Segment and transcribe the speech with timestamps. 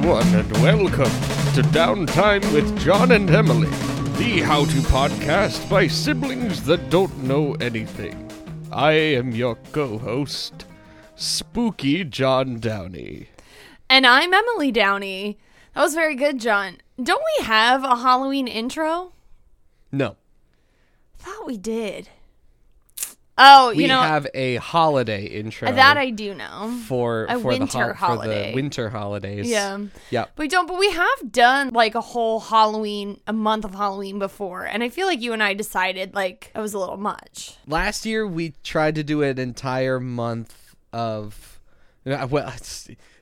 [0.00, 1.12] everyone, and welcome
[1.52, 3.68] to Downtime with John and Emily,
[4.16, 8.30] the how to podcast by siblings that don't know anything.
[8.72, 10.64] I am your co host,
[11.16, 13.28] Spooky John Downey.
[13.90, 15.36] And I'm Emily Downey.
[15.74, 16.78] That was very good, John.
[17.02, 19.12] Don't we have a Halloween intro?
[19.92, 20.16] No,
[21.18, 22.08] thought we did.
[23.42, 25.72] Oh, we you know have a holiday intro.
[25.72, 26.78] that I do know.
[26.86, 28.50] for a for winter the for holiday.
[28.50, 29.48] the winter holidays.
[29.48, 29.78] Yeah.
[30.10, 30.26] Yeah.
[30.36, 34.18] But we don't but we have done like a whole Halloween, a month of Halloween
[34.18, 34.64] before.
[34.64, 37.56] And I feel like you and I decided like it was a little much.
[37.66, 41.58] Last year we tried to do an entire month of
[42.04, 42.52] uh, well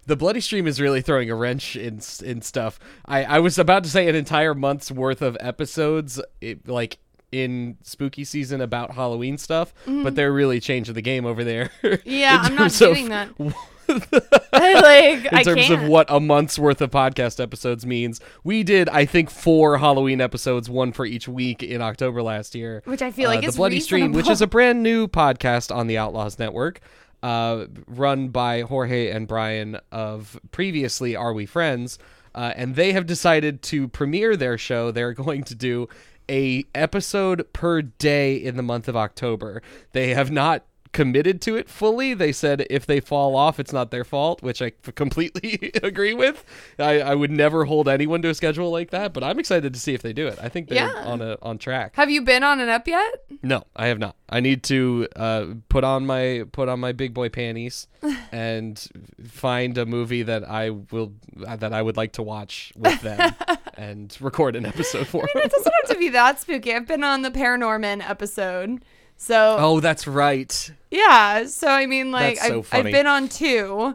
[0.06, 2.80] the bloody stream is really throwing a wrench in in stuff.
[3.06, 6.98] I I was about to say an entire month's worth of episodes it, like
[7.32, 11.70] in spooky season about Halloween stuff, but they're really changing the game over there.
[11.88, 12.08] Mm-hmm.
[12.08, 13.30] Yeah, I'm not doing that.
[14.52, 15.82] like in I terms can't.
[15.82, 18.20] of what a month's worth of podcast episodes means.
[18.44, 22.82] We did, I think, four Halloween episodes, one for each week in October last year.
[22.84, 25.96] Which I feel like the Bloody Stream, which is a brand new podcast on the
[25.96, 26.80] Outlaws Network,
[27.22, 31.98] uh, run by Jorge and Brian of previously Are We Friends,
[32.34, 34.90] uh, and they have decided to premiere their show.
[34.90, 35.88] They're going to do
[36.28, 39.62] a episode per day in the month of October.
[39.92, 42.14] They have not committed to it fully.
[42.14, 46.44] They said if they fall off, it's not their fault, which I completely agree with.
[46.78, 49.80] I, I would never hold anyone to a schedule like that, but I'm excited to
[49.80, 50.38] see if they do it.
[50.42, 51.04] I think they're Yeah.
[51.04, 51.96] on a on track.
[51.96, 53.24] Have you been on an up yet?
[53.42, 54.16] No, I have not.
[54.28, 57.86] I need to uh, put on my put on my big boy panties
[58.32, 58.78] and
[59.26, 63.34] find a movie that I will that I would like to watch with them
[63.74, 65.26] and record an episode for.
[65.34, 66.74] It doesn't have to be that spooky.
[66.74, 68.82] I've been on the Paranorman episode.
[69.20, 70.70] So oh, that's right.
[70.90, 72.86] Yeah, so I mean, like, so I've.
[72.86, 73.94] I've been on two.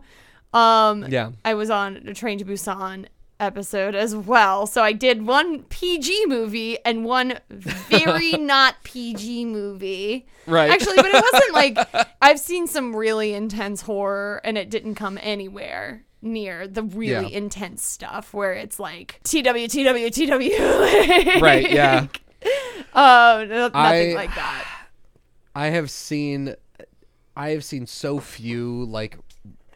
[0.53, 1.31] Um, Yeah.
[1.43, 3.07] I was on a Train to Busan
[3.39, 4.67] episode as well.
[4.67, 10.27] So I did one PG movie and one very not PG movie.
[10.45, 10.69] Right.
[10.69, 11.53] Actually, but it wasn't
[11.95, 17.31] like I've seen some really intense horror and it didn't come anywhere near the really
[17.31, 17.37] Yeah.
[17.37, 21.39] intense stuff where it's like TW TW TW.
[21.41, 22.07] Right, yeah.
[22.93, 24.65] Oh, no, nothing I- like that.
[25.55, 26.55] I have seen
[27.35, 29.17] I have seen so few like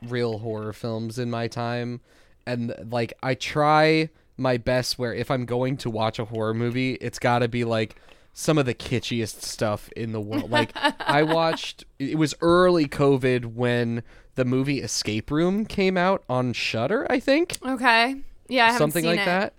[0.04, 2.02] real horror films in my time
[2.46, 6.94] and like I try my best where if I'm going to watch a horror movie,
[6.96, 7.96] it's got to be like
[8.34, 10.52] some of the kitschiest stuff in the world.
[10.52, 14.04] Like I watched it was early COVID when
[14.36, 17.58] the movie Escape Room came out on Shudder, I think.
[17.66, 18.22] Okay.
[18.48, 19.26] Yeah, Something seen like it.
[19.26, 19.54] that.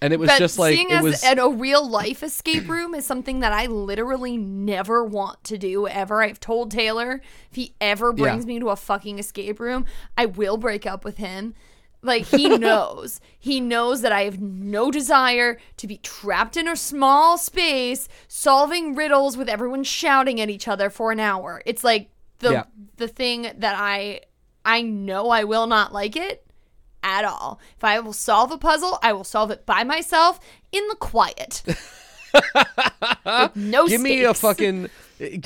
[0.00, 2.68] And it was but just like seeing it as was at a real life escape
[2.68, 6.22] room is something that I literally never want to do ever.
[6.22, 7.20] I've told Taylor
[7.50, 8.22] if he ever Yeah.
[8.22, 9.86] brings me to a fucking escape room,
[10.16, 11.54] I will break up with him.
[12.00, 13.20] Like he knows.
[13.36, 18.94] he knows that I have no desire to be trapped in a small space solving
[18.94, 21.60] riddles with everyone shouting at each other for an hour.
[21.66, 22.64] It's like the Yeah.
[22.98, 24.20] the thing that I
[24.64, 26.44] I know I will not like it
[27.02, 27.60] at all.
[27.76, 30.40] If I will solve a puzzle, I will solve it by myself
[30.72, 31.62] in the quiet.
[33.54, 34.88] No give me a fucking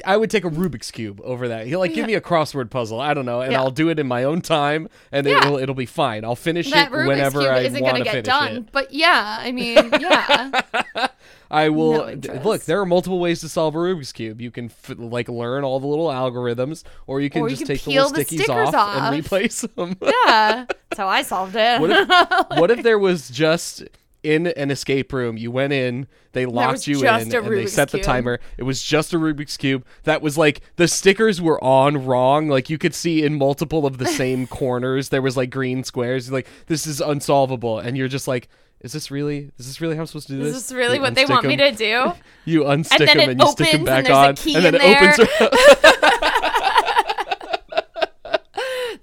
[0.05, 1.67] I would take a Rubik's cube over that.
[1.67, 3.01] He'll like give me a crossword puzzle.
[3.01, 3.61] I don't know, and Yeah.
[3.61, 5.39] I'll do it in my own time, and Yeah.
[5.39, 6.25] it'll it'll be fine.
[6.25, 8.57] I'll finish that it Rubik's whenever cube I isn't want gonna to get finish done.
[8.57, 8.73] it.
[8.73, 10.61] But yeah, I mean, yeah.
[11.53, 12.63] I will No d- look.
[12.65, 14.41] There are multiple ways to solve a Rubik's cube.
[14.41, 17.67] You can f- like learn all the little algorithms, or you can Or you just
[17.67, 18.97] can take the little the stickies off, off.
[18.97, 19.97] and replace them.
[20.03, 20.65] yeah.
[20.67, 21.81] That's how I solved it.
[21.81, 22.09] what if
[22.59, 23.85] what if there was just
[24.23, 27.91] in an escape room you went in they locked you in and they Rubik's set
[27.91, 32.07] the timer it was just a rubik's cube that was like the stickers were on
[32.07, 35.83] wrong like you could see in multiple of the same corners there was like green
[35.83, 38.47] squares like this is unsolvable and you're just like
[38.83, 40.57] is this really is this really how i'm supposed to do this?
[40.57, 42.13] Is this really You what they want me to do?
[42.45, 44.65] you unstick then them and you stick them back and there's a on key and
[44.65, 45.13] then in it there.
[45.13, 46.23] opens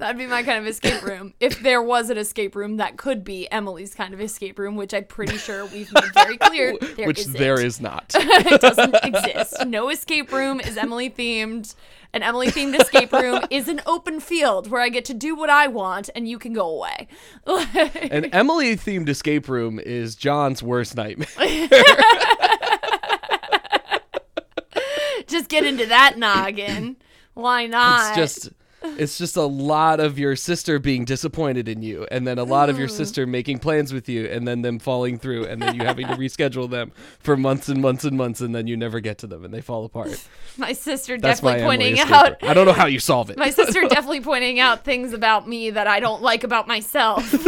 [0.09, 1.35] That'd be my kind of escape room.
[1.39, 4.91] If there was an escape room, that could be Emily's kind of escape room, which
[4.91, 6.75] I'm pretty sure we've made very clear.
[6.79, 7.37] There which isn't.
[7.37, 9.67] there is not it doesn't exist.
[9.67, 11.75] No escape room is Emily themed.
[12.11, 15.51] An Emily themed escape room is an open field where I get to do what
[15.51, 17.07] I want and you can go away.
[17.45, 21.27] an emily themed escape room is john's worst nightmare
[25.27, 26.97] Just get into that noggin.
[27.35, 28.17] Why not?
[28.17, 32.37] It's just it's just a lot of your sister being disappointed in you and then
[32.37, 35.61] a lot of your sister making plans with you and then them falling through and
[35.61, 38.77] then you having to reschedule them for months and months and months and then you
[38.77, 40.27] never get to them and they fall apart.
[40.57, 42.43] my sister That's definitely Emily pointing out.
[42.43, 43.37] I don't know how you solve it.
[43.37, 47.31] my sister definitely pointing out things about me that I don't like about myself.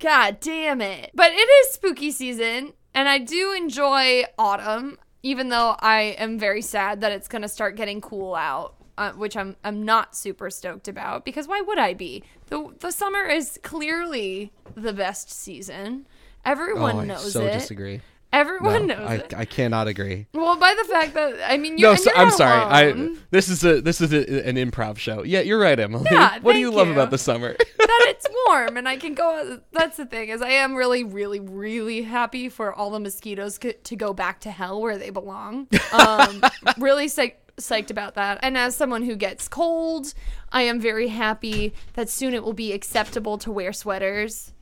[0.00, 1.10] God damn it.
[1.14, 6.62] But it is spooky season, and I do enjoy autumn, even though I am very
[6.62, 8.74] sad that it's going to start getting cool out.
[8.96, 12.24] Uh, which I'm I'm not super stoked about because why would I be?
[12.46, 16.04] The the summer is clearly the best season.
[16.44, 17.52] Everyone oh, I knows so it.
[17.52, 18.00] disagree.
[18.32, 19.34] Everyone No, knows I, it.
[19.34, 20.26] I cannot agree.
[20.34, 22.60] well, by the fact that I mean, you're, No, so, you're I'm sorry.
[22.60, 25.22] I this is a this is a, an improv show.
[25.22, 26.06] Yeah, you're right, Emily.
[26.10, 26.92] Yeah, what do you thank love you.
[26.92, 27.56] about the summer?
[27.78, 29.60] that it's warm and I can go.
[29.72, 33.72] That's the thing is I am really, really, really happy for all the mosquitoes co-
[33.72, 35.68] to go back to hell where they belong.
[35.92, 36.42] Um,
[36.76, 38.38] really psych- psyched about that.
[38.42, 40.12] And as someone who gets cold,
[40.52, 44.52] I am very happy that soon it will be acceptable to wear sweaters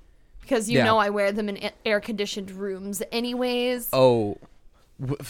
[0.46, 0.84] because you Yeah.
[0.84, 3.88] know I wear them in air conditioned rooms anyways.
[3.93, 4.38] oh,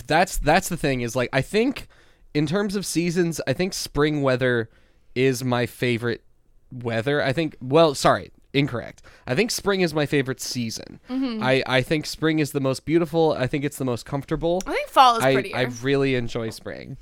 [0.07, 1.89] that's that's the thing is like I think
[2.35, 4.69] in terms of seasons, I think spring weather
[5.15, 6.23] is my favorite
[6.71, 7.23] weather.
[7.23, 9.03] I think well, sorry, incorrect.
[9.27, 11.01] I think spring is my favorite season.
[11.09, 11.43] Mm-hmm.
[11.43, 13.33] I I think spring is the most beautiful.
[13.33, 14.63] I think it's the most comfortable.
[14.67, 15.57] I think fall is I prettier.
[15.57, 16.97] I really enjoy spring.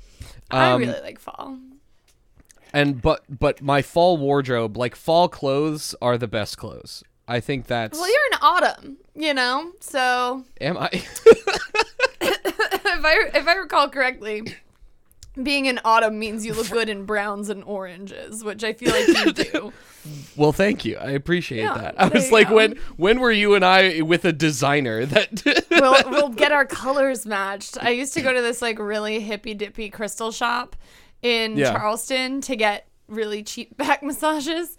[0.49, 1.57] I Um, really like fall.
[2.73, 7.03] and but but my fall wardrobe, like fall clothes, are the best clothes.
[7.27, 7.97] I think that's.
[7.97, 10.89] Well, you're in autumn, you know, so am I?
[10.93, 11.05] if
[13.05, 14.43] I if I recall correctly,
[15.41, 19.07] being in autumn means you look good in browns and oranges, which I feel like
[19.25, 19.73] you do.
[20.35, 20.97] well, thank you.
[20.97, 21.95] I appreciate Yeah, that.
[21.99, 22.55] I was like, go.
[22.55, 25.65] when when were you and I with a designer that?
[25.71, 27.77] we'll we'll get our colors matched.
[27.83, 30.75] I used to go to this like really hippy dippy crystal shop
[31.21, 31.71] in Yeah.
[31.73, 34.77] Charleston to get really cheap back massages,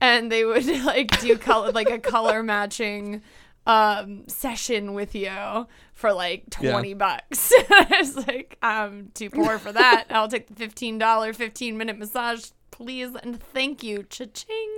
[0.00, 3.22] and they would like do color like a color matching
[3.66, 6.70] um session with you for like Yeah.
[6.72, 7.52] 20 bucks.
[7.70, 10.04] I was like, I'm too poor for that.
[10.10, 12.46] I'll take the $15 15 minute massage,
[12.78, 14.02] please and thank you.
[14.04, 14.76] Cha-ching.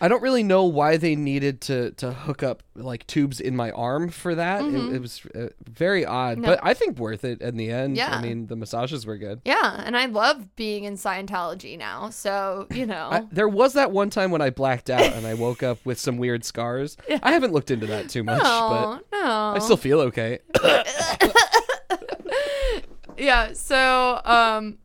[0.00, 3.70] I don't really know why they needed to to hook up like tubes in my
[3.72, 4.64] arm for that.
[4.64, 6.42] It, it was uh, very odd, Mm-hmm.
[6.42, 6.48] No.
[6.48, 7.96] but I think worth it in the end.
[7.96, 8.14] Yeah.
[8.16, 9.40] I mean, the massages were good.
[9.44, 12.10] Yeah, and I love being in Scientology now.
[12.10, 13.08] So, you know.
[13.10, 15.98] I, there was that one time when I blacked out and I woke up with
[15.98, 16.96] some weird scars.
[17.08, 17.18] Yeah.
[17.22, 19.52] I haven't looked into that too much, no, but no.
[19.54, 20.38] I still feel okay.
[23.18, 24.76] yeah so um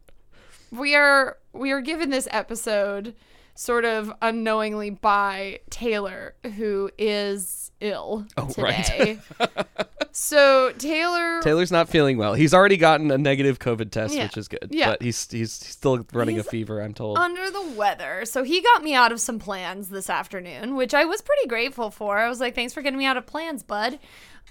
[0.72, 3.14] we are we are given this episode
[3.56, 9.20] sort of unknowingly by taylor who is ill Oh, right.
[10.12, 12.34] so taylor Taylor's not feeling well.
[12.36, 14.24] He's already gotten a negative COVID test, Yeah.
[14.26, 14.68] which is good.
[14.70, 14.92] Yeah.
[14.92, 17.18] But he's he's still running He's a fever, I'm told.
[17.18, 21.06] under the weather so he got me out of some plans this afternoon which i
[21.06, 23.98] was pretty grateful for i was like thanks for getting me out of plans bud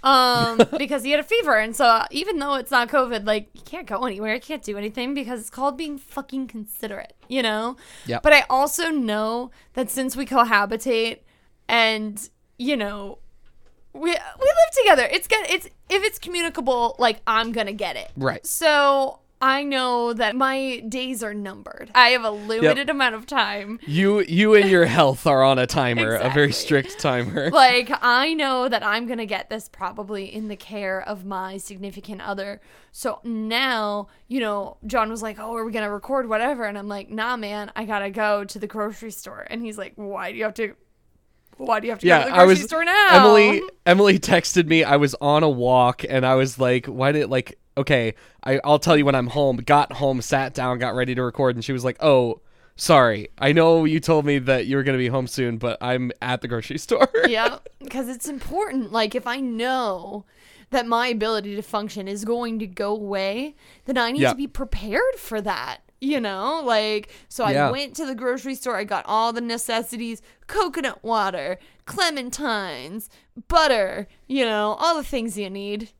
[0.03, 3.61] um because he had a fever and so even though it's not covid like you
[3.63, 7.77] can't go anywhere you can't do anything because it's called being fucking considerate you know
[8.07, 8.23] Yep.
[8.23, 11.19] but i also know that since we cohabitate
[11.69, 13.19] and you know
[13.93, 15.45] we we live together it's good.
[15.51, 18.45] it's if it's communicable like i'm gonna get it Right.
[18.47, 21.91] so I know that my days are numbered.
[21.95, 23.81] I have a limited amount of time.
[23.87, 27.51] You you and your health are on a timer, a very strict timer.
[27.61, 31.59] Like, I know that I'm going to get this probably in the care of my
[31.59, 32.61] significant other.
[32.91, 36.65] So now, you know, John was like, Oh, are we going to record whatever?
[36.65, 39.47] And I'm like, Nah, man, I got to go to the grocery store.
[39.51, 40.75] And he's like, Why do you have to?
[41.57, 43.09] Why do you have to go to yeah, the I grocery was store now?
[43.11, 44.85] Emily Emily texted me.
[44.85, 48.61] I was on a walk and I was like, why did it like okay, I
[48.65, 49.57] I'll tell you when I'm home.
[49.59, 52.41] Got home, sat down, got ready to record and she was like, "Oh,
[52.77, 53.29] sorry.
[53.39, 56.11] I know you told me that you were going to be home soon, but I'm
[56.23, 58.93] at the grocery store." yeah, because it's important.
[58.93, 60.25] Like, if I know
[60.71, 64.31] that my ability to function is going to go away, then I need Yeah.
[64.31, 65.79] to be prepared for that.
[66.03, 67.71] You know, like, so I Yeah.
[67.71, 68.77] went to the grocery store.
[68.77, 73.09] I got all the necessities coconut water, clementines,
[73.49, 75.91] butter, you know, all the things you need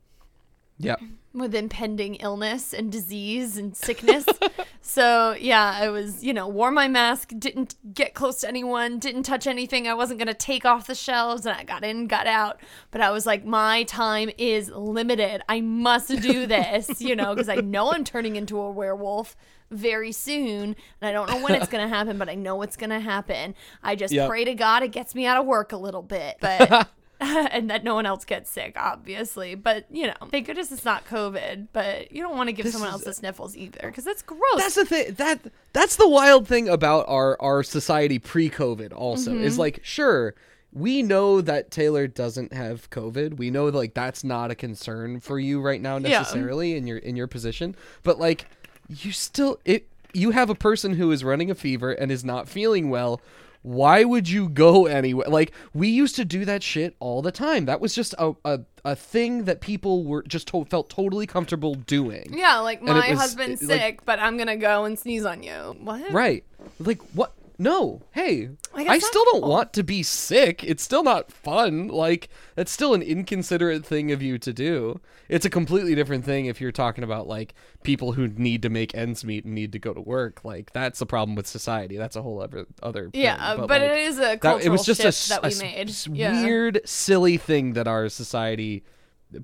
[0.79, 0.95] yeah.
[1.33, 4.25] With impending illness and disease and sickness.
[4.81, 9.23] so yeah, I was, you know, wore my mask, didn't get close to anyone, didn't
[9.23, 9.87] touch anything.
[9.87, 12.59] I wasn't gonna take off the shelves, and I got in, got out.
[12.91, 15.41] But I was like, my time is limited.
[15.47, 19.35] I must do this, you know, because I know I'm turning into a werewolf
[19.69, 22.75] very soon and I don't know when it's going to happen but I know it's
[22.75, 23.55] going to happen.
[23.81, 24.27] I just Yep.
[24.27, 26.35] pray to God it gets me out of work a little bit.
[26.41, 26.89] But
[27.51, 29.55] and that no one else gets sick, obviously.
[29.55, 31.67] But you know, thank goodness it's not COVID.
[31.71, 34.41] But you don't want to give This someone else the sniffles either, because that's gross.
[34.57, 35.13] That's the thing.
[35.13, 35.39] That
[35.73, 38.91] that's the wild thing about our our society pre-COVID.
[38.93, 39.43] Also, Mm-hmm.
[39.43, 40.33] is like sure
[40.73, 43.37] we know that Taylor doesn't have COVID.
[43.37, 46.19] We know like that's not a concern for you right now Yeah.
[46.19, 47.75] necessarily in your in your position.
[48.03, 48.45] But like
[48.89, 52.49] you still it you have a person who is running a fever and is not
[52.49, 53.21] feeling well.
[53.63, 55.27] Why would you go anywhere?
[55.27, 57.65] Like we used to do that shit all the time.
[57.65, 61.75] That was just a a, a thing that people were just to- felt totally comfortable
[61.75, 62.33] doing.
[62.35, 65.75] Yeah, like my was- husband's like- sick, but I'm gonna go and sneeze on you.
[65.79, 66.11] What?
[66.11, 66.43] Right.
[66.79, 67.33] Like what?
[67.61, 68.01] No.
[68.11, 70.63] Hey, Like, I still don't want to be sick.
[70.63, 71.87] It's still not fun.
[71.89, 74.99] Like that's still an inconsiderate thing of you to do.
[75.29, 77.53] It's a completely different thing if you're talking about like
[77.83, 80.43] people who need to make ends meet and need to go to work.
[80.43, 81.97] Like that's a problem with society.
[81.97, 83.09] That's a whole other other.
[83.11, 83.21] thing.
[83.21, 85.61] Yeah, but, like, it is a that- cultural it was just a, that we s-
[86.07, 86.17] made.
[86.17, 86.43] Yeah.
[86.43, 88.83] weird, silly thing that our society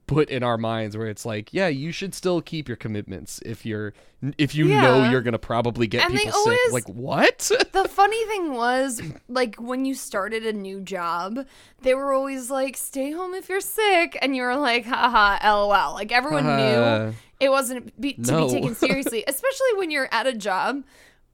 [0.06, 3.65] put in our minds where it's like, yeah, you should still keep your commitments if
[3.65, 3.94] you're
[4.38, 6.74] if you know you're gonna probably get And people always- sick.
[6.74, 7.51] Like what?
[7.72, 11.46] The funny thing was, like, when you started a new job,
[11.84, 14.17] they were always like, stay home if you're sick.
[14.22, 15.94] And you were like, haha, lol.
[15.94, 17.06] Like, everyone Haha.
[17.06, 18.48] knew it wasn't be- to No.
[18.48, 20.84] be taken seriously, especially when you're at a job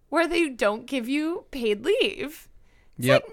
[0.09, 2.49] where they don't give you paid leave.
[2.97, 3.23] yep.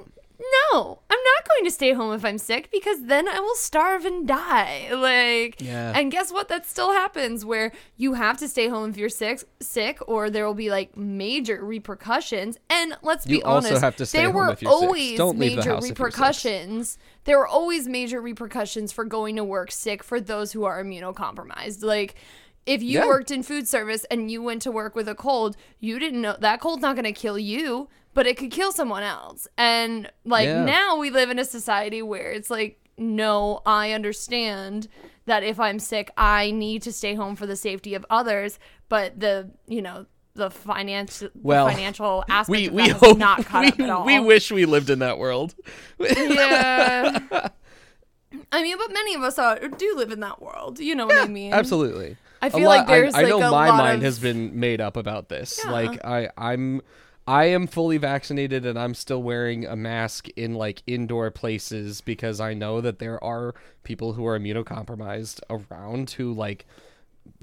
[0.72, 4.04] No, I'm not going to stay home if I'm sick because then I will starve
[4.06, 4.88] and die.
[4.94, 5.92] Like, Yeah.
[5.94, 6.48] and guess what?
[6.48, 10.46] That still happens where you have to stay home if you're sick, sick, or there
[10.46, 12.58] will be like major repercussions.
[12.70, 14.82] And let's be You also honest, have to stay there were if you're sick.
[14.82, 16.16] always Don't leave the major house if you're sick.
[16.18, 16.98] repercussions.
[17.24, 21.82] There were always major repercussions for going to work sick for those who are immunocompromised.
[21.84, 22.14] Like.
[22.66, 23.06] If you Yeah.
[23.06, 26.36] worked in food service and you went to work with a cold, you didn't know
[26.38, 29.46] that cold's not going to kill you, but it could kill someone else.
[29.58, 30.64] And like Yeah.
[30.64, 34.88] now we live in a society where it's like, no, I understand
[35.26, 39.18] that if I'm sick, I need to stay home for the safety of others, but
[39.20, 43.68] the, you know, the finance, Well, the financial aspect We we hope not cut we,
[43.68, 44.04] up at all.
[44.06, 45.54] we wish we lived in that world.
[45.98, 47.18] yeah.
[48.52, 50.78] I mean, but many of us are, do live in that world.
[50.78, 51.52] You know what I mean?
[51.52, 52.16] Absolutely.
[52.42, 54.80] I feel lot- like there's I, like I know my mind of- has been made
[54.80, 55.60] up about this.
[55.64, 55.70] Yeah.
[55.72, 56.80] Like I I'm
[57.30, 62.40] I am fully vaccinated and I'm still wearing a mask in like indoor places because
[62.40, 66.66] I know that there are people who are immunocompromised around who like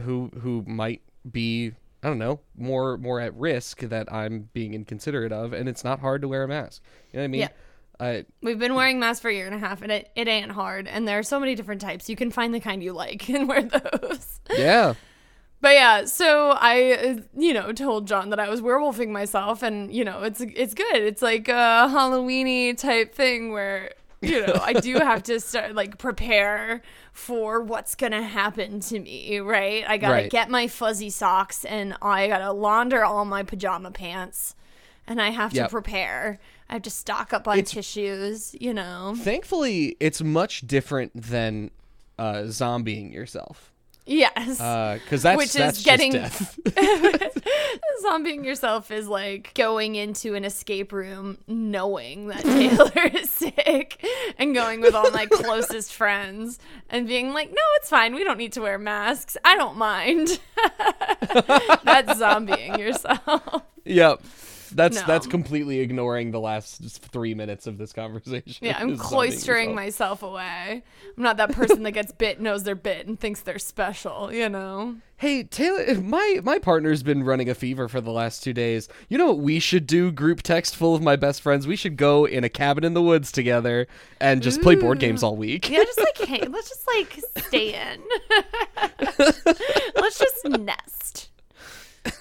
[0.01, 1.71] who who might be
[2.03, 6.01] I don't know more more at risk that I'm being inconsiderate of and it's not
[6.01, 6.83] hard to wear a mask.
[7.13, 7.41] You know what I mean?
[7.41, 7.49] Yeah.
[7.97, 10.51] I We've been wearing masks for a year and a half, and it, it ain't
[10.51, 10.87] hard.
[10.87, 12.07] And there are so many different types.
[12.09, 14.39] You can find the kind you like and wear those.
[14.55, 14.93] yeah.
[15.59, 19.91] But yeah, so I, uh, you know, told John that I was werewolfing myself, and
[19.93, 20.97] you know, it's it's good.
[20.97, 25.97] It's like a Halloweeny type thing where you know I do have to start like
[25.97, 29.39] prepare for what's gonna happen to me.
[29.39, 29.83] Right?
[29.87, 30.29] I gotta Right.
[30.31, 34.53] get my fuzzy socks, and I gotta launder all my pajama pants,
[35.07, 35.71] and I have to Yep.
[35.71, 36.39] prepare.
[36.69, 38.55] I have to stock up on It's- tissues.
[38.59, 39.15] You know.
[39.17, 41.71] Thankfully, it's much different than
[42.19, 43.71] uh, zombieing yourself.
[44.07, 44.59] Yes.
[44.59, 46.13] Uh, because that's Which is that's just getting-.
[48.05, 54.03] Zombieing yourself is like going into an escape room knowing that Taylor is sick
[54.37, 56.57] and going with all my closest friends
[56.89, 58.15] and being like, no, it's fine.
[58.15, 59.35] We don't need to wear masks.
[59.43, 60.39] I don't mind.
[61.83, 63.63] That's zombieing yourself.
[63.83, 64.21] yep,
[64.69, 65.03] that's No.
[65.07, 68.65] that's completely ignoring the last three minutes of this conversation.
[68.65, 70.83] Yeah, I'm cloistering myself away.
[71.17, 74.49] I'm not that person that gets bit, knows they're bit, and thinks they're special, you
[74.49, 74.95] know?
[75.19, 78.87] Hey Taylor, my my partner's been running a fever for the last two days.
[79.09, 80.11] You know what we should do?
[80.11, 81.65] Group text full of my best friends.
[81.65, 83.87] We should go in a cabin in the woods together
[84.21, 85.71] and just play board games all week.
[85.71, 88.03] Yeah, just like, hey, let's just like stay in.
[89.95, 91.26] let's just nest.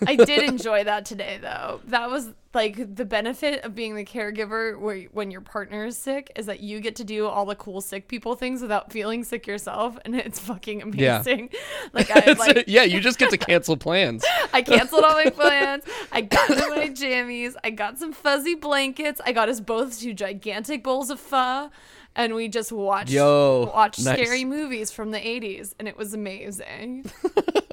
[0.07, 1.81] I did enjoy that today, though.
[1.87, 6.33] That was like the benefit of being the caregiver where when your partner is sick
[6.37, 9.47] is that you get to do all the cool sick people things without feeling sick
[9.47, 11.17] yourself, and it's fucking Yeah.
[11.17, 11.51] amazing.
[11.93, 14.25] Like I like yeah, you just get to cancel plans.
[14.53, 15.85] I canceled all my plans.
[16.13, 17.55] I got into my jammies.
[17.63, 19.21] I got some fuzzy blankets.
[19.25, 21.71] I got us both two gigantic bowls of pho.
[22.19, 24.17] And we just watched Yo, watched nice.
[24.19, 27.11] scary movies from the 80s, and it was amazing.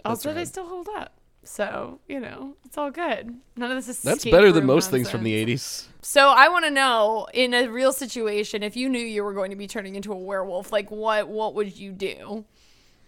[0.04, 1.14] also, they still hold up.
[1.44, 3.36] So, you know, it's all good.
[3.58, 5.88] None of this is That's better than most things from the '80s.
[6.02, 9.52] So I want to know, in a real situation, if you knew you were going
[9.52, 12.46] to be turning into a werewolf, like what what would you do?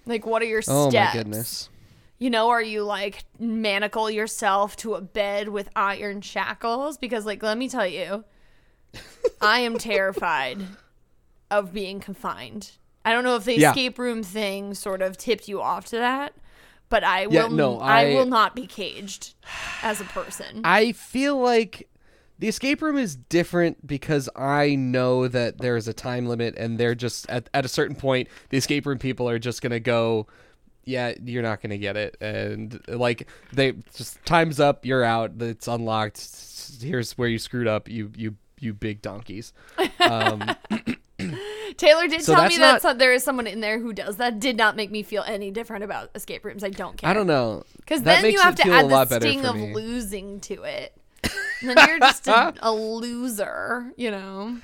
[0.06, 0.75] Like, what are your steps?
[0.75, 1.70] Oh my goodness.
[2.20, 6.98] You know, are you like manacle yourself to a bed with iron shackles?
[6.98, 8.24] Because, like, let me tell you,
[9.42, 10.62] I am terrified
[11.51, 12.72] of being confined.
[13.04, 13.72] I don't know if the Yeah.
[13.72, 16.34] escape room thing sort of tipped you off to that,
[16.95, 17.33] but I will.
[17.33, 19.33] Yeah, no, I, I- will not be caged
[19.83, 20.61] as a person.
[20.63, 21.89] I feel like
[22.39, 26.95] the escape room is different because I know that there's a time limit and they're
[26.95, 30.27] just at, at a certain point the escape room people are just gonna go
[30.85, 35.67] yeah you're not gonna get it and like they just time's up you're out it's
[35.67, 36.29] unlocked
[36.81, 39.53] here's where you screwed up you you you you big donkeys.
[39.99, 40.55] Um,
[41.77, 44.17] Taylor did So tell me that not- so- there is someone in there who does
[44.17, 44.39] that.
[44.39, 46.63] Did not make me feel any different about escape rooms.
[46.63, 47.10] I don't care.
[47.10, 47.63] I don't know.
[47.77, 50.95] Because then you have to add the sting of losing to it.
[51.62, 54.57] And then you're just a, a loser, you know.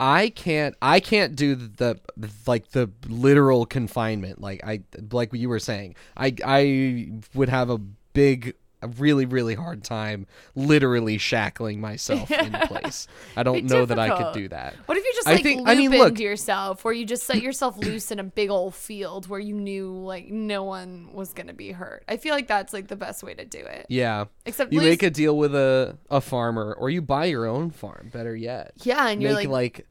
[0.00, 1.98] I can't I can't do the
[2.46, 5.96] like the literal confinement like I like you were saying.
[6.16, 12.52] I I would have a big a really really hard time literally shackling myself in
[12.66, 13.06] place.
[13.36, 14.74] I don't know that I could do that.
[14.86, 17.04] What if you just I like think- loop I mean, look- into yourself, where you
[17.04, 21.10] just set yourself loose in a big old field where you knew like no one
[21.12, 22.04] was gonna be hurt?
[22.08, 23.86] I feel like that's like the best way to do it.
[23.88, 24.26] Yeah.
[24.46, 27.70] Except You lose- make a deal with a a farmer or you buy your own
[27.70, 28.72] farm, better yet.
[28.82, 29.86] yeah, and you're Make like, like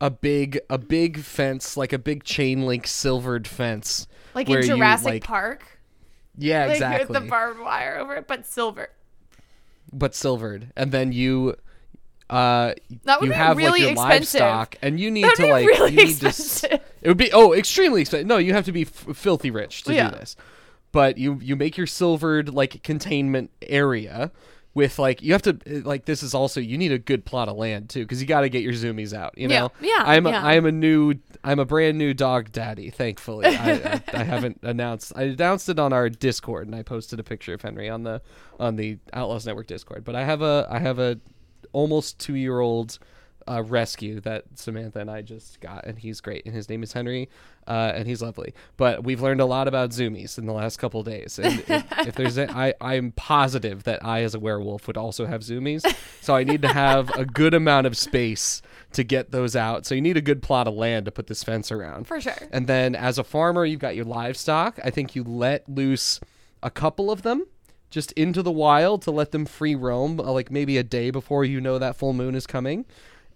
[0.00, 4.06] a big a big fence, like a big chain link silvered fence.
[4.34, 5.77] like in you, Jurassic like- Park,
[6.38, 7.12] Yeah, like exactly.
[7.14, 8.88] with the barbed wire over it, but silver.
[9.92, 11.56] but silvered, and then you,
[12.30, 14.40] uh, That would you be have really like your expensive.
[14.40, 16.26] livestock, and you need That'd to like really you need to.
[16.28, 16.72] expensive.
[16.72, 18.26] s- It would be oh extremely expensive.
[18.26, 20.10] No, you have to be f- filthy rich to Yeah.
[20.10, 20.36] do this.
[20.92, 24.30] But you you make your silvered like containment area
[24.78, 27.56] with like you have to like this is also you need a good plot of
[27.56, 29.36] land too because you got to get your zoomies out.
[29.36, 29.58] You Yeah.
[29.60, 29.72] know.
[29.80, 30.46] Yeah, I'm a, yeah.
[30.46, 32.90] I'm a new I'm a brand new dog daddy.
[32.90, 35.12] Thankfully, I, I, I haven't announced.
[35.16, 38.22] I announced it on our Discord and I posted a picture of Henry on the
[38.60, 40.04] on the Outlaws Network Discord.
[40.04, 41.18] But I have a I have a
[41.72, 42.98] almost two year old
[43.48, 46.44] uh, rescue that Samantha and I just got, and he's great.
[46.44, 47.28] And his name is Henry,
[47.66, 48.54] uh, and he's lovely.
[48.76, 51.38] But we've learned a lot about zoomies in the last couple days.
[51.38, 55.26] And if, if there's, a, I, I'm positive that I, as a werewolf, would also
[55.26, 55.84] have zoomies.
[56.20, 59.86] So I need to have a good amount of space to get those out.
[59.86, 62.06] So you need a good plot of land to put this fence around.
[62.06, 62.34] For sure.
[62.52, 64.78] And then as a farmer, you've got your livestock.
[64.84, 66.20] I think you let loose
[66.62, 67.46] a couple of them
[67.90, 71.44] just into the wild to let them free roam, uh, like maybe a day before
[71.44, 72.84] you know that full moon is coming.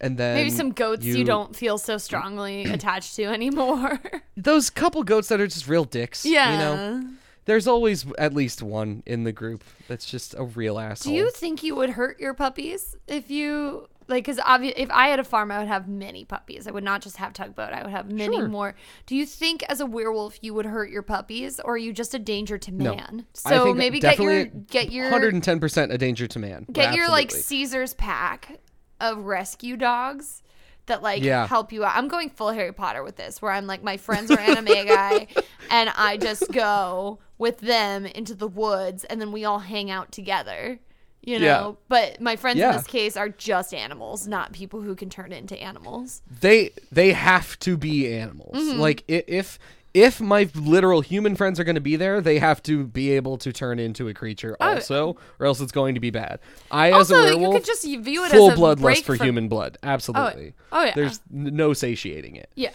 [0.03, 4.01] And then Maybe some goats you, don't feel so strongly attached to anymore.
[4.37, 6.27] Those couple goats that are just real dicks.
[6.27, 6.53] yeah.
[6.53, 7.09] You know,
[7.45, 11.12] there's always at least one in the group that's just a real asshole.
[11.12, 14.25] Do you think you would hurt your puppies if you like?
[14.25, 16.67] Because obvi- if I had a farm, I would have many puppies.
[16.67, 17.73] I would not just have tugboat.
[17.73, 18.49] I would have many Sure.
[18.49, 18.75] more.
[19.07, 22.12] Do you think, as a werewolf, you would hurt your puppies, or are you just
[22.15, 23.27] a danger to man?
[23.45, 26.67] I So maybe get your get your 110% a danger to man.
[26.73, 28.59] get your like Caesar's pack
[29.03, 30.43] of rescue dogs
[30.87, 31.47] that like Yeah.
[31.47, 31.95] help you out.
[31.97, 35.27] I'm going full Harry Potter with this, where I'm like my friends are anime guy,
[35.71, 40.11] and I just go with them into the woods, and then we all hang out
[40.12, 40.79] together.
[41.25, 41.73] You know, Yeah.
[41.88, 42.71] but my friends Yeah.
[42.71, 46.21] in this case are just animals, not people who can turn into animals.
[46.41, 48.57] they they have to be animals.
[48.57, 48.81] Mm-hmm.
[48.81, 49.61] Like if
[49.95, 53.37] if my literal human friends are going to be there, they have to be able
[53.39, 56.41] to turn into a creature also, or else it's going to be bad.
[56.71, 56.97] I as Oh.
[56.99, 59.27] Also, a you werewolf could just view it full as a bloodlust break for from-
[59.27, 59.77] human blood.
[59.83, 60.55] Absolutely.
[60.73, 60.93] oh, yeah.
[60.95, 62.51] There's no satiating it.
[62.55, 62.71] Yeah,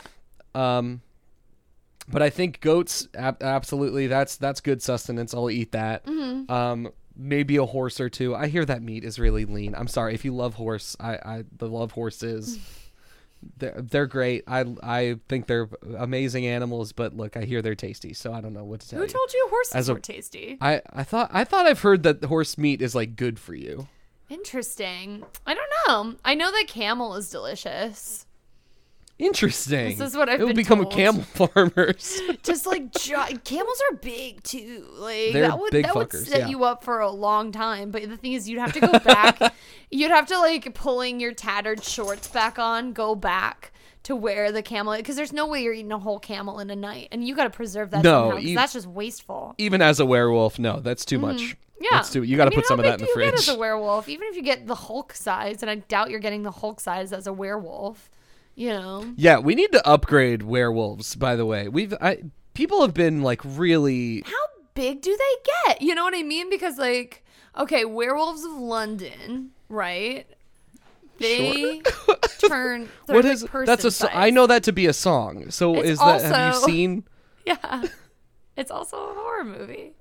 [0.53, 1.01] Um,
[2.07, 5.33] but I think goats, ab- absolutely, that's that's good sustenance.
[5.33, 6.05] I'll eat that.
[6.05, 6.51] Mm-hmm.
[6.51, 8.35] Um, maybe a horse or two.
[8.35, 9.73] I hear that meat is really lean.
[9.75, 10.95] I'm sorry if you love horse.
[10.99, 12.59] I, I the love horses.
[13.57, 14.43] They're, they're great.
[14.47, 16.91] I I think they're amazing animals.
[16.91, 19.05] But look, I hear they're tasty, so I don't know what to tell you.
[19.05, 19.13] who you.
[19.13, 20.57] told you horses As a- were tasty?
[20.61, 23.87] I I thought I thought I've heard that horse meat is like good for you.
[24.29, 25.23] Interesting.
[25.47, 26.19] I don't know.
[26.23, 28.26] I know that camel is delicious.
[29.19, 29.97] Interesting.
[29.97, 30.93] This is what I've it will become told.
[30.93, 32.21] camel farmers.
[32.43, 34.85] just like gi- camels are big too.
[34.93, 36.47] Like They're that would that would set yeah.
[36.47, 37.89] you up for a long time.
[37.91, 39.53] But the thing is, you'd have to go back.
[39.91, 43.71] you'd have to like pulling your tattered shorts back on, go back
[44.03, 46.75] to where the camel because there's no way you're eating a whole camel in a
[46.75, 48.03] night, and you got to preserve that.
[48.03, 49.55] No, somehow, you- that's just wasteful.
[49.57, 51.37] Even as a werewolf, no, that's too much.
[51.41, 51.53] Mm-hmm.
[51.79, 52.23] Yeah, That's too.
[52.23, 53.49] You got to I mean, put some of that in the do you Get fridge.
[53.49, 56.41] as a werewolf, even if you get the Hulk size, and I doubt you're getting
[56.41, 58.09] the Hulk size as a werewolf.
[58.57, 61.15] You know, Yeah, we need to upgrade werewolves.
[61.15, 62.23] By the way, we've I,
[62.55, 64.23] people have been like really.
[64.25, 64.33] how
[64.73, 65.81] big do they get?
[65.83, 66.49] You know what I mean?
[66.49, 67.23] Because like,
[67.55, 70.25] okay, Werewolves of London, right?
[71.19, 71.81] They
[72.47, 72.89] turn.
[73.05, 74.17] they're What is that's a?
[74.17, 75.51] I know that to be a song.
[75.51, 76.21] So It's is that?
[76.23, 77.03] Have you seen?
[77.45, 77.85] Yeah,
[78.57, 79.93] it's also a horror movie.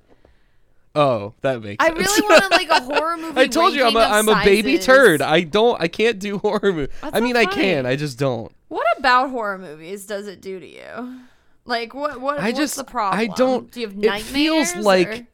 [0.96, 1.84] Oh, that makes.
[1.84, 1.98] I sense.
[2.00, 3.40] really wanted like a horror movie.
[3.40, 5.22] I told you I'm a I'm a baby turd.
[5.22, 6.88] I don't I can't do horror movies.
[7.02, 7.86] I mean not I can.
[7.86, 8.50] I just don't.
[8.68, 11.20] What about horror movies does it do to you?
[11.64, 12.20] Like what?
[12.20, 12.38] What?
[12.38, 13.20] I what's just the problem?
[13.20, 13.70] I don't.
[13.70, 14.22] Do you have nightmares?
[14.28, 15.26] it feels like or-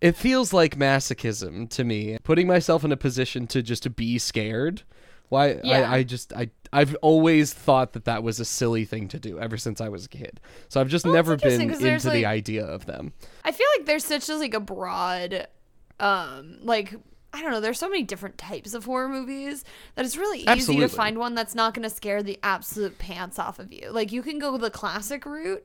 [0.00, 2.18] it feels like masochism to me.
[2.22, 4.82] Putting myself in a position to just to be scared.
[5.28, 5.90] Why Yeah.
[5.90, 9.38] I, I just I I've always thought that that was a silly thing to do
[9.38, 10.40] ever since I was a kid.
[10.68, 13.12] So I've just Well, never been interesting 'cause there's, into the idea of them.
[13.44, 15.46] I feel like there's such a, like a broad,
[16.00, 16.98] um, like I
[17.38, 17.60] I don't know.
[17.60, 19.62] There's so many different types of horror movies
[19.96, 20.88] that it's really easy Absolutely.
[20.88, 23.90] to find one that's not going to scare the absolute pants off of you.
[23.90, 25.64] Like you can go the classic route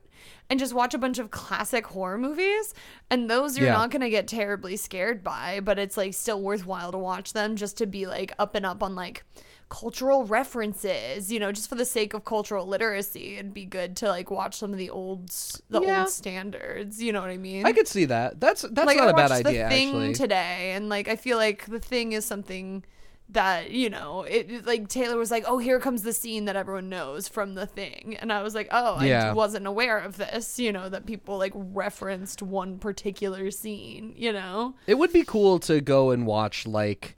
[0.50, 2.74] and just watch a bunch of classic horror movies,
[3.10, 3.72] and those you're Yeah.
[3.72, 5.58] not going to get terribly scared by.
[5.60, 8.82] But it's like still worthwhile to watch them just to be like up and up
[8.82, 9.24] on like
[9.68, 14.08] cultural references you know just for the sake of cultural literacy it'd be good to
[14.08, 15.28] like watch some of the old
[15.70, 16.00] the Yeah.
[16.00, 18.40] old standards you know what i mean I could see that.
[18.40, 20.12] That's that's like not I a bad idea the thing actually.
[20.14, 22.84] today, and like I feel like the thing is something
[23.30, 26.56] that you know it it- like Taylor was like, oh, here comes the scene that
[26.56, 29.30] everyone knows from the thing, and I was like, oh, Yeah.
[29.30, 34.32] I wasn't aware of this, you know, that people like referenced one particular scene, you
[34.32, 34.74] know.
[34.86, 37.16] It would be cool to go and watch like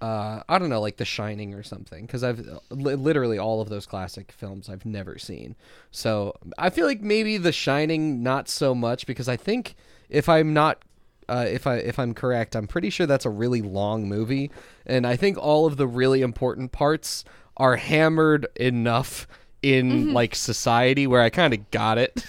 [0.00, 2.38] uh I don't know, like The Shining or something cuz I've
[2.70, 5.56] li- literally all of those classic films I've never seen.
[5.90, 9.74] So, I feel like maybe The Shining not so much because I think
[10.08, 10.82] if I'm not
[11.28, 14.50] uh, if I if I'm correct, I'm pretty sure that's a really long movie,
[14.86, 17.22] and I think all of the really important parts
[17.58, 19.26] are hammered enough
[19.60, 20.12] in Mm-hmm.
[20.12, 22.24] like society where I kind of got it.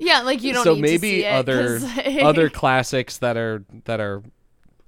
[0.00, 0.64] Yeah, like you don't.
[0.64, 4.22] so need maybe to see it other 'cause- other classics that are that are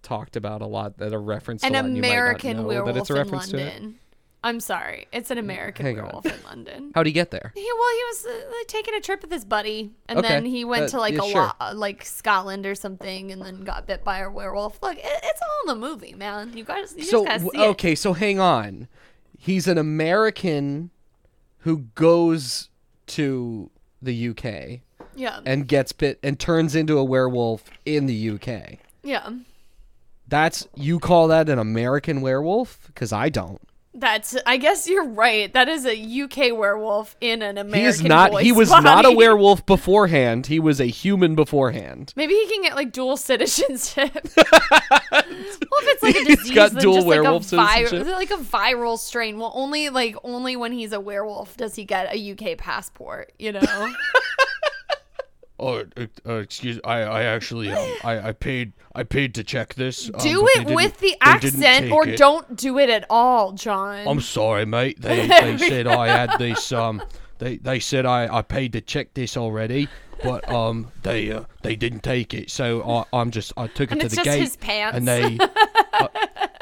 [0.05, 2.57] talked about a lot that are referenced an a lot and you might not American
[2.59, 3.57] know that werewolf it's a in reference to.
[3.57, 3.99] London.
[4.45, 6.05] I'm sorry, it's an American Hang on.
[6.05, 6.93] werewolf in London.
[6.95, 7.51] How'd he get there?
[7.55, 10.29] He, well, he was uh, like, taking a trip with his buddy, and Okay.
[10.29, 11.53] then he went Uh, to like yeah, a sure.
[11.59, 14.79] lot, like Scotland or something, and then got bit by a werewolf.
[14.83, 16.55] Look, it, it's all in the movie, man.
[16.55, 17.69] You guys, you So just gotta see w- it.
[17.71, 18.87] okay, so hang on.
[19.39, 20.91] He's an American
[21.61, 22.69] who goes
[23.07, 23.71] to
[24.03, 24.81] the UK
[25.17, 28.79] Yeah, and gets bit and turns into a werewolf in the UK.
[29.03, 29.31] yeah.
[30.35, 32.89] That's you call that an American werewolf?
[32.89, 33.61] Because I don't.
[33.95, 34.37] That's.
[34.45, 35.53] I guess you're right.
[35.53, 37.81] That is a UK werewolf in an American.
[37.81, 38.43] He is not.
[38.43, 40.49] He was not a werewolf beforehand.
[40.49, 42.13] He was a human beforehand.
[42.17, 44.13] Maybe he can get like dual citizenship.
[44.37, 48.33] well, if it's like a He's disease, got then dual just werewolf like a like
[48.33, 49.39] a viral strain.
[49.39, 53.33] Well, only like only when he's a werewolf does he get a UK passport.
[53.39, 53.61] You know.
[55.59, 56.81] Oh, uh, uh, excuse.
[56.85, 60.11] I, I actually, um, I, I paid, I paid to check this.
[60.13, 62.19] um, do it with the accent or it.
[62.19, 64.07] don't do it at all, John.
[64.07, 65.01] I'm sorry, mate.
[65.01, 66.73] They, they said I had this.
[66.73, 67.03] Um,
[67.39, 69.89] they, they said I, I paid to check this already,
[70.25, 72.51] but um, they, uh, they didn't take it.
[72.51, 74.97] So I, I'm just, I took it And to it's the just gate, his pants.
[74.97, 76.49] and they, I,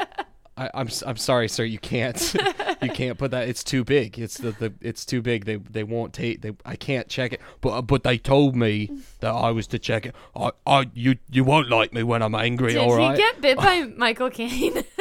[0.55, 1.63] I'm s- I'm sorry, sir.
[1.63, 2.35] You can't
[2.81, 3.49] you can't put that.
[3.49, 4.19] It's too big.
[4.19, 5.45] It's the, the it's too big.
[5.45, 6.41] They they won't take.
[6.41, 7.41] They I can't check it.
[7.61, 10.15] but, uh, but they told me that I was to check it.
[10.35, 13.17] I, I, you, you won't like me when I'm angry, Did all he right?
[13.17, 14.83] get bit by Michael Caine?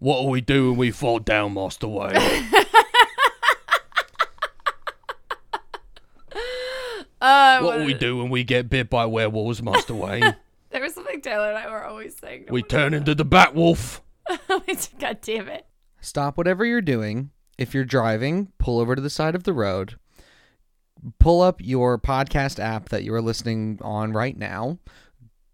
[0.00, 2.14] What do we do when we fall down, Master Wayne?
[7.20, 10.36] uh, What'll we do when we get bit by werewolves, Master Wayne?
[10.74, 12.46] There was something Taylor and I were always saying.
[12.50, 14.00] We turn into the Batwolf.
[14.98, 15.66] God damn it.
[16.00, 17.30] Stop whatever you're doing.
[17.56, 20.00] If you're driving, pull over to the side of the road.
[21.20, 24.80] Pull up your podcast app that you are listening on right now.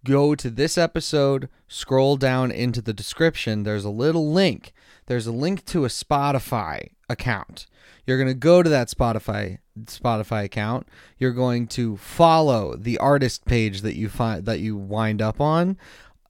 [0.06, 3.64] Go to this episode, scroll down into the description.
[3.64, 4.72] There's a little link.
[5.04, 7.66] There's a link to a Spotify account.
[8.06, 10.86] You're going to go to that Spotify Spotify account.
[11.18, 15.76] You're going to follow the artist page that you find that you wind up on.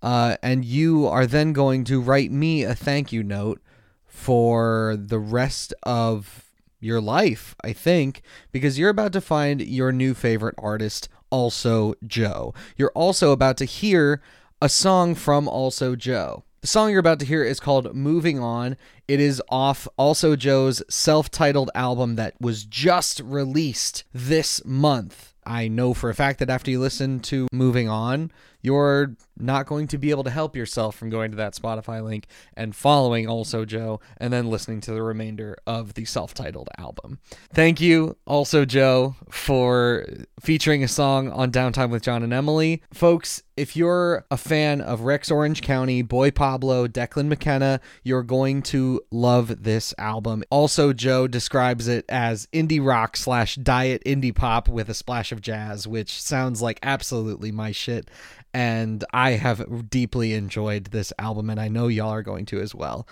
[0.02, 3.60] Uh, and you are then going to write me a thank you note
[4.06, 6.46] for the rest of
[6.80, 12.54] your life, I think, because you're about to find your new favorite artist, Also Joe.
[12.76, 14.22] You're also about to hear
[14.62, 16.44] a song from Also Joe.
[16.60, 18.76] The song you're about to hear is called Moving On.
[19.08, 25.32] It is off Also Joe's self titled album that was just released this month.
[25.46, 28.30] I know for a fact that after you listen to Moving On,
[28.62, 32.26] you're not going to be able to help yourself from going to that Spotify link
[32.54, 37.18] and following Also Joe and then listening to the remainder of the self titled album.
[37.52, 40.04] Thank you, Also Joe, for
[40.40, 42.82] featuring a song on Downtime with John and Emily.
[42.92, 48.62] Folks, if you're a fan of Rex Orange County, Boy Pablo, Declan McKenna, you're going
[48.62, 50.42] to love this album.
[50.50, 55.42] Also, Joe describes it as indie rock slash diet indie pop with a splash of
[55.42, 58.08] jazz, which sounds like absolutely my shit.
[58.52, 62.74] And I have deeply enjoyed this album, and I know y'all are going to as
[62.74, 63.06] well.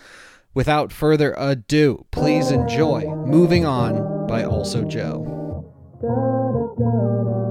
[0.54, 5.44] Without further ado, please enjoy Moving On by Also Joe.
[6.02, 7.47] You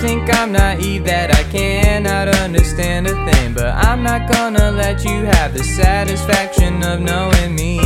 [0.00, 5.24] think I'm naive that I cannot understand a thing, but I'm not gonna let you
[5.24, 7.80] have the satisfaction of knowing me.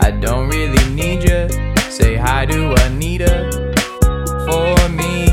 [0.00, 1.48] I don't really need you.
[1.90, 3.50] Say hi to Anita
[4.46, 5.24] for me.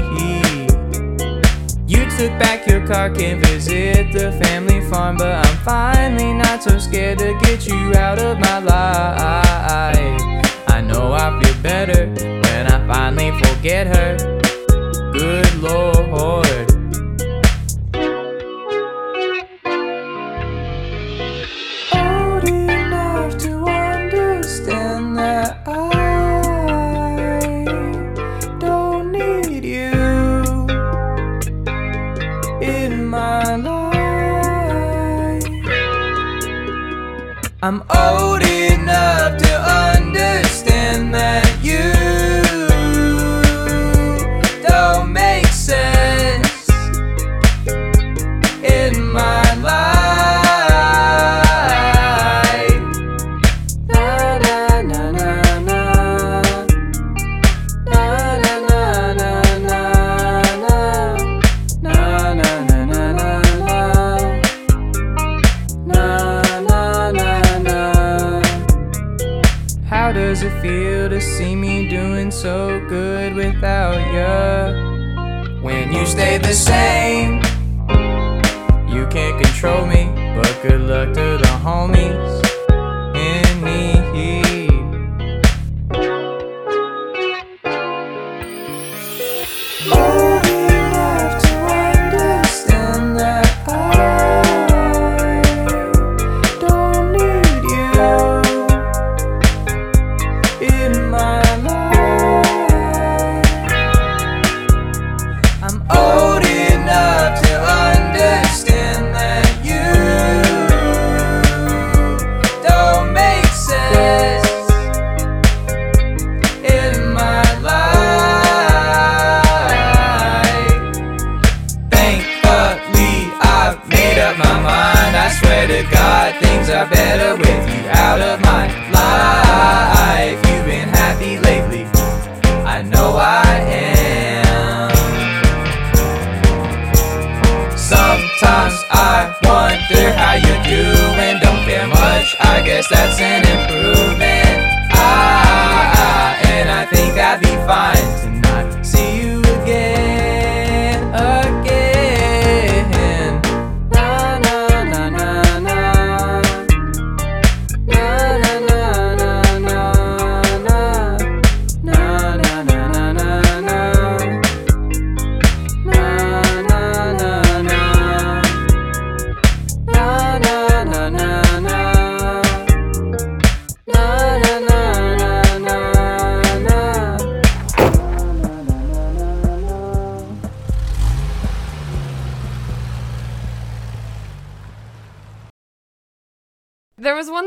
[1.85, 6.79] You took back your car, can't visit the family farm, but I'm finally not so
[6.79, 9.95] scared to get you out of my life.
[10.69, 14.39] I know I feel better when I finally forget her.
[15.19, 16.67] Good lord.
[21.93, 25.79] Old enough to understand that I
[28.59, 29.91] don't need you
[32.61, 33.83] in my life.
[37.61, 39.48] I'm old enough to
[80.61, 81.18] good luck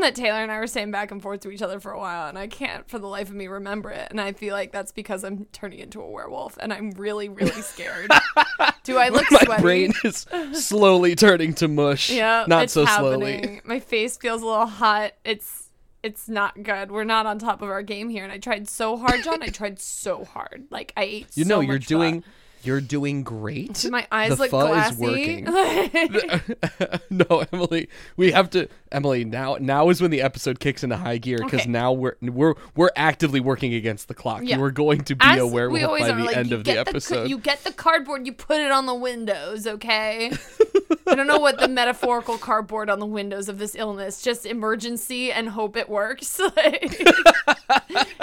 [0.03, 2.27] that Taylor and I were saying back and forth to each other for a while,
[2.27, 4.07] and I can't for the life of me remember it.
[4.11, 7.61] And I feel like that's because I'm turning into a werewolf, and I'm really, really
[7.61, 8.11] scared.
[8.83, 9.47] Do I look sweaty?
[9.47, 9.61] My sweaty?
[9.61, 12.09] brain is slowly turning to mush.
[12.09, 13.43] Yeah, not it's so happening.
[13.43, 13.61] slowly.
[13.63, 15.13] My face feels a little hot.
[15.23, 15.69] It's
[16.03, 16.91] it's not good.
[16.91, 19.41] We're not on top of our game here, and I tried so hard, John.
[19.41, 20.65] I tried so hard.
[20.69, 21.27] Like I ate.
[21.35, 22.23] You so know, you're much pho.
[22.63, 23.85] You're doing great.
[23.89, 24.93] My eyes the look pho glassy.
[24.93, 25.45] is working.
[27.09, 28.67] no, Emily, we have to.
[28.91, 31.69] Emily, now now is when the episode kicks into high gear because Okay.
[31.69, 34.41] now we're we're we're actively working against the clock.
[34.43, 34.57] Yeah.
[34.57, 36.51] You are going to be As a we werewolf always by are, the like, end
[36.53, 37.29] of the episode.
[37.29, 40.31] you get the cardboard, you put it on the windows, okay?
[41.07, 45.31] I don't know what the metaphorical cardboard on the windows of this illness, just emergency
[45.31, 46.39] and hope it works.
[46.55, 47.01] Like,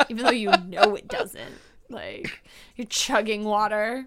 [0.09, 1.53] even though you know it doesn't.
[1.89, 2.43] Like,
[2.77, 4.07] you're chugging water.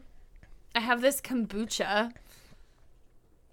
[0.76, 2.12] I have this kombucha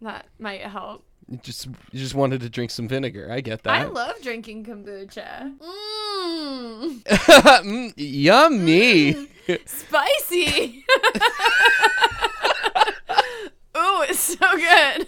[0.00, 1.04] that might help.
[1.28, 3.28] You just you just wanted to drink some vinegar.
[3.30, 3.70] I get that.
[3.72, 5.54] I love drinking kombucha.
[5.58, 9.14] Mmm, Mm, yummy.
[9.46, 9.68] Mm.
[9.68, 10.84] spicy.
[13.76, 15.06] Ooh, it's so good.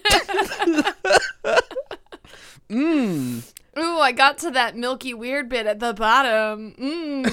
[2.70, 3.42] Mmm.
[3.78, 6.74] Ooh, I got to that milky weird bit at the bottom.
[6.78, 7.26] Mmm.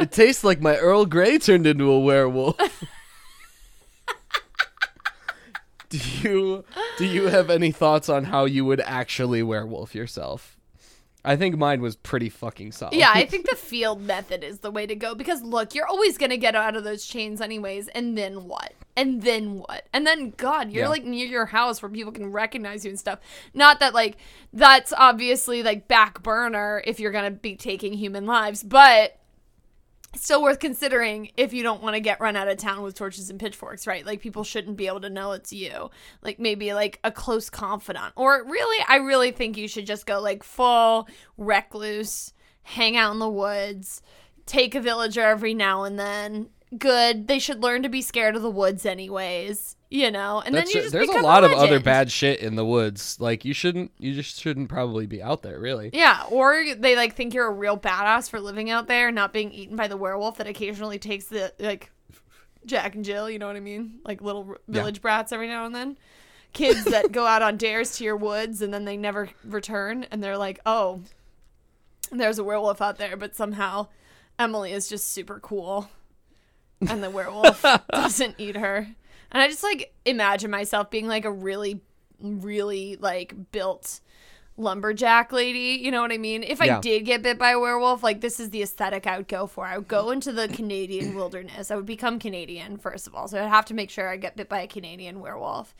[0.00, 2.56] It tastes like my Earl Grey turned into a werewolf.
[5.90, 6.64] Do you
[6.98, 10.56] do you have any thoughts on how you would actually werewolf yourself?
[11.22, 12.94] I think mine was pretty fucking solid.
[12.94, 16.16] Yeah, I think the field method is the way to go because look, you're always
[16.16, 18.72] going to get out of those chains anyways, and then what?
[18.96, 19.86] And then what?
[19.92, 20.88] And then god, you're Yeah.
[20.88, 23.18] like near your house where people can recognize you and stuff.
[23.52, 24.16] Not that like
[24.54, 29.19] that's obviously like back burner if you're going to be taking human lives, but
[30.14, 33.30] still worth considering if you don't want to get run out of town with torches
[33.30, 34.04] and pitchforks, right?
[34.04, 35.90] Like people shouldn't be able to know it's you.
[36.22, 38.12] Like maybe like a close confidant.
[38.16, 43.18] Or really, I really think you should just go like full recluse, hang out in
[43.18, 44.02] the woods,
[44.46, 46.48] take a villager every now and then.
[46.78, 47.26] Good.
[47.26, 50.40] They should learn to be scared of the woods anyways, you know.
[50.40, 53.16] And That's then you just there's a lot of other bad shit in the woods.
[53.18, 55.90] Like you shouldn't you just shouldn't probably be out there, really.
[55.92, 59.50] Yeah, or they like think you're a real badass for living out there, not being
[59.50, 61.90] eaten by the werewolf that occasionally takes the like
[62.64, 63.28] Jack and Jill.
[63.28, 63.98] You know what I mean?
[64.04, 65.98] Like little r- village brats every now and then.
[66.52, 70.22] Kids that go out on dares to your woods and then they never return, and
[70.22, 71.00] they're like, "Oh,
[72.12, 73.88] there's a werewolf out there," but somehow
[74.38, 75.90] Emily is just super cool,
[76.88, 78.88] and the werewolf doesn't eat her.
[79.32, 81.80] And I just like imagine myself being like a really,
[82.20, 84.00] really like built
[84.56, 85.80] lumberjack lady.
[85.82, 86.42] You know what I mean?
[86.42, 89.28] If I did get bit by a werewolf, like this is the aesthetic I would
[89.28, 89.64] go for.
[89.64, 91.70] I would go into the Canadian wilderness.
[91.70, 94.36] I would become Canadian first of all, so I'd have to make sure I get
[94.36, 95.74] bit by a Canadian werewolf,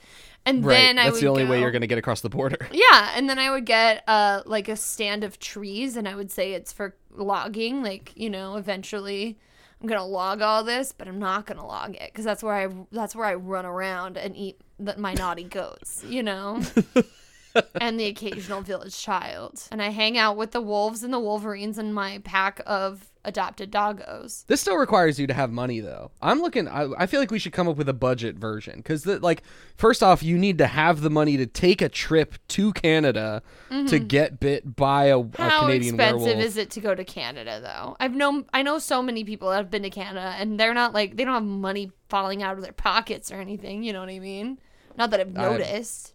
[0.46, 0.76] and Right.
[0.76, 2.68] then I That's would the only way you're gonna get across the border.
[2.72, 6.30] yeah, and then I would get uh like a stand of trees and I would
[6.30, 9.36] say it's for logging, like, you know, eventually
[9.80, 12.42] I'm going to log all this, but I'm not going to log it cuz that's
[12.42, 16.62] where I that's where I run around and eat the, my naughty goats, you know.
[17.80, 19.62] and the occasional village child.
[19.72, 23.70] And I hang out with the wolves and the wolverines and my pack of adopted
[23.70, 24.46] doggos.
[24.46, 26.10] This still requires you to have money, though.
[26.22, 26.68] I'm looking.
[26.68, 29.42] I, I feel like we should come up with a budget version because, like,
[29.76, 33.42] first off, you need to have the money to take a trip to Canada
[33.88, 35.42] to get bit by a, a Mm-hmm.
[35.42, 36.44] How Canadian expensive werewolf.
[36.44, 37.96] is it to go to Canada though?
[38.00, 40.92] I've known I know so many people that have been to Canada and they're not
[40.94, 44.08] like they don't have money falling out of their pockets or anything, you know what
[44.08, 44.58] I mean?
[44.96, 46.14] Not that I've noticed.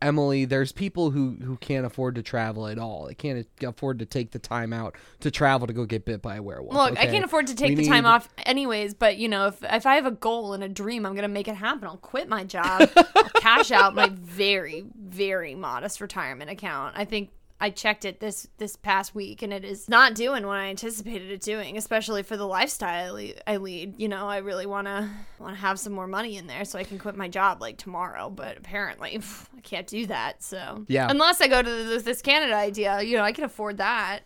[0.00, 3.06] Emily, there's people who who can't afford to travel at all.
[3.06, 6.36] They can't afford to take the time out to travel to go get bit by
[6.36, 6.74] a werewolf.
[6.74, 9.62] Look, I can't afford to take We the time off anyways, but you know, if
[9.62, 11.88] if I have a goal and a dream, I'm gonna make it happen.
[11.88, 16.94] I'll quit my job, I'll cash out my very, very modest retirement account.
[16.96, 17.30] I think
[17.62, 21.30] I checked it this this past week, and it is not doing what I anticipated
[21.30, 23.94] it doing, especially for the lifestyle I lead.
[24.00, 26.82] You know, I really wanna want to have some more money in there so I
[26.82, 28.28] can quit my job like tomorrow.
[28.30, 29.20] But apparently,
[29.56, 30.42] I can't do that.
[30.42, 31.06] So Yeah.
[31.08, 34.22] unless I go to this, this Canada idea, you know, I can afford that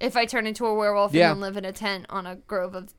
[0.00, 1.30] if I turn into a werewolf Yeah.
[1.30, 2.92] and live in a tent on a grove of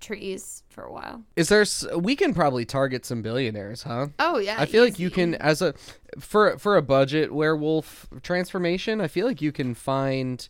[0.00, 1.22] trees for a while.
[1.36, 1.64] Is there?
[1.98, 4.08] We can probably target some billionaires, huh?
[4.18, 5.74] Oh yeah, I feel like you can as a
[6.18, 9.00] for for a budget werewolf transformation.
[9.00, 10.48] I feel like you can find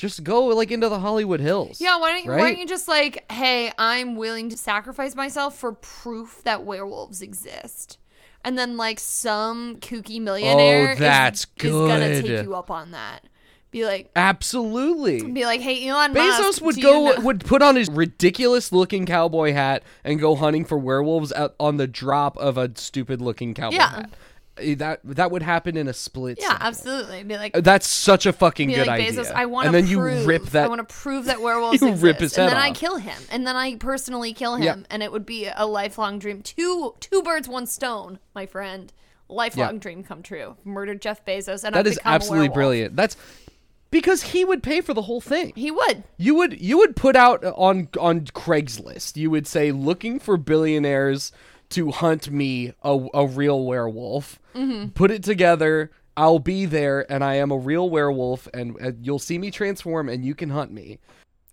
[0.00, 1.80] just go like into the Hollywood Hills.
[1.80, 5.58] Yeah, why don't you, why don't you just like, hey, I'm willing to sacrifice myself
[5.58, 7.98] for proof that werewolves exist,
[8.42, 12.92] and then like some kooky oh, millionaire Oh, that's is, gonna take you up on
[12.92, 13.24] that.
[13.70, 15.22] Be like, Absolutely.
[15.22, 18.72] be like, hey, Elon Bezos Musk, would go you know- would put on his ridiculous
[18.72, 23.20] looking cowboy hat and go hunting for werewolves out on the drop of a stupid
[23.20, 23.88] looking cowboy Yeah.
[23.90, 24.10] hat.
[24.58, 26.38] Eh, That that would happen in a split.
[26.40, 26.66] yeah, second.
[26.66, 27.22] absolutely.
[27.22, 29.12] Be like, That's such a fucking good like idea.
[29.22, 30.64] Bezos, I want to and then prove, you rip that.
[30.64, 32.96] I want to prove that werewolves You exist, rip his head and then I kill
[32.96, 34.76] him, and then I personally kill him, Yeah.
[34.90, 36.42] and it would be a lifelong dream.
[36.42, 38.92] Two two birds, one stone, my friend.
[39.28, 40.56] Lifelong dream come true.
[40.64, 42.96] Murdered Jeff Bezos, and that I've is absolutely brilliant.
[42.96, 43.16] That's
[43.90, 45.52] because he would pay for the whole thing.
[45.56, 46.04] He would.
[46.16, 49.16] You would you would put out on on Craigslist.
[49.16, 51.32] You would say looking for billionaires
[51.70, 54.38] to hunt me a, a real werewolf.
[54.54, 54.88] Mm-hmm.
[54.90, 55.90] Put it together.
[56.16, 60.08] I'll be there, and I am a real werewolf, and, and you'll see me transform,
[60.08, 60.98] and you can hunt me.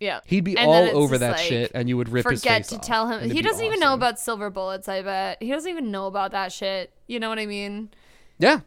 [0.00, 0.20] Yeah.
[0.26, 2.68] He'd be And all over that like, shit, and you would rip his Forget face
[2.68, 3.30] to off, tell him.
[3.30, 4.88] He doesn't even know about silver bullets.
[4.88, 6.92] I bet he doesn't even know about that shit.
[7.06, 7.90] You know what I mean?
[8.38, 8.60] Yeah,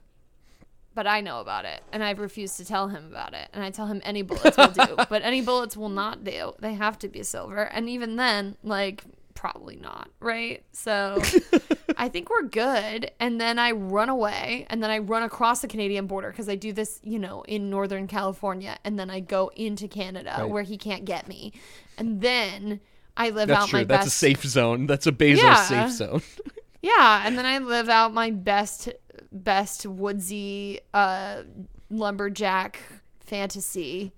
[0.94, 3.48] But I know about it, and I've refused to tell him about it.
[3.54, 6.54] And I tell him any bullets will do, but any bullets will not do.
[6.60, 10.64] They have to be silver, and even then, like probably not, right?
[10.74, 11.20] So
[11.98, 13.10] I think we're good.
[13.20, 16.56] And then I run away, and then I run across the Canadian border because I
[16.56, 20.50] do this, you know, in Northern California, and then I go into Canada Right.
[20.50, 21.54] where he can't get me,
[21.98, 22.82] and then
[23.16, 23.80] I live that's out true.
[23.80, 24.88] my That's best That's a safe zone.
[24.88, 25.56] That's a Bezos Yeah.
[25.56, 26.22] safe zone.
[26.82, 28.90] yeah, and then I live out my best
[29.32, 31.44] best woodsy uh
[31.90, 32.82] lumberjack
[33.20, 34.12] fantasy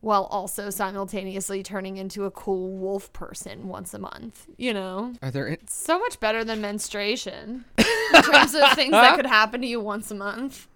[0.00, 5.12] while also simultaneously turning into a cool wolf person once a month, you know?
[5.20, 5.56] Are there?
[5.66, 10.10] So much better than menstruation in terms of things that could happen to you once
[10.10, 10.68] a month.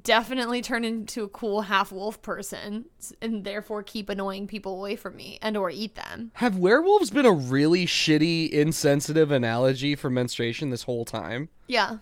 [0.00, 2.86] definitely turn into a cool half wolf person
[3.20, 6.32] and therefore keep annoying people away from me and or eat them.
[6.34, 11.48] Have werewolves been a really shitty, insensitive analogy for menstruation this whole time?
[11.66, 11.98] Yeah,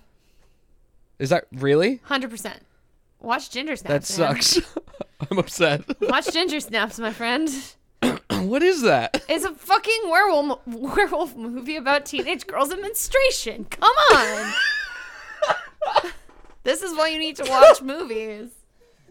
[1.21, 2.01] Is that really?
[2.09, 2.61] 100%.
[3.21, 4.19] Watch Ginger That Snaps.
[4.19, 4.41] man.
[4.43, 4.75] sucks.
[5.31, 5.83] I'm upset.
[6.01, 7.49] Watch Ginger Snaps, my friend.
[8.31, 9.23] what is that?
[9.29, 13.67] It's a fucking werewolf werewolf movie about teenage girls and menstruation.
[13.67, 14.53] Come on.
[16.65, 18.49] this is why you need to watch movies.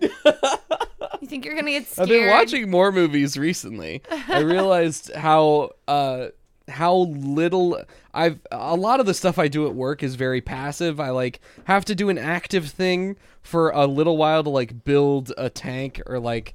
[0.02, 2.10] You think you're gonna get scared?
[2.10, 4.02] I've been watching more movies recently.
[4.10, 6.30] I realized how uh
[6.70, 7.82] how little
[8.14, 11.00] I've a lot of the stuff I do at work is very passive.
[11.00, 15.32] I like have to do an active thing for a little while to like build
[15.38, 16.54] a tank or like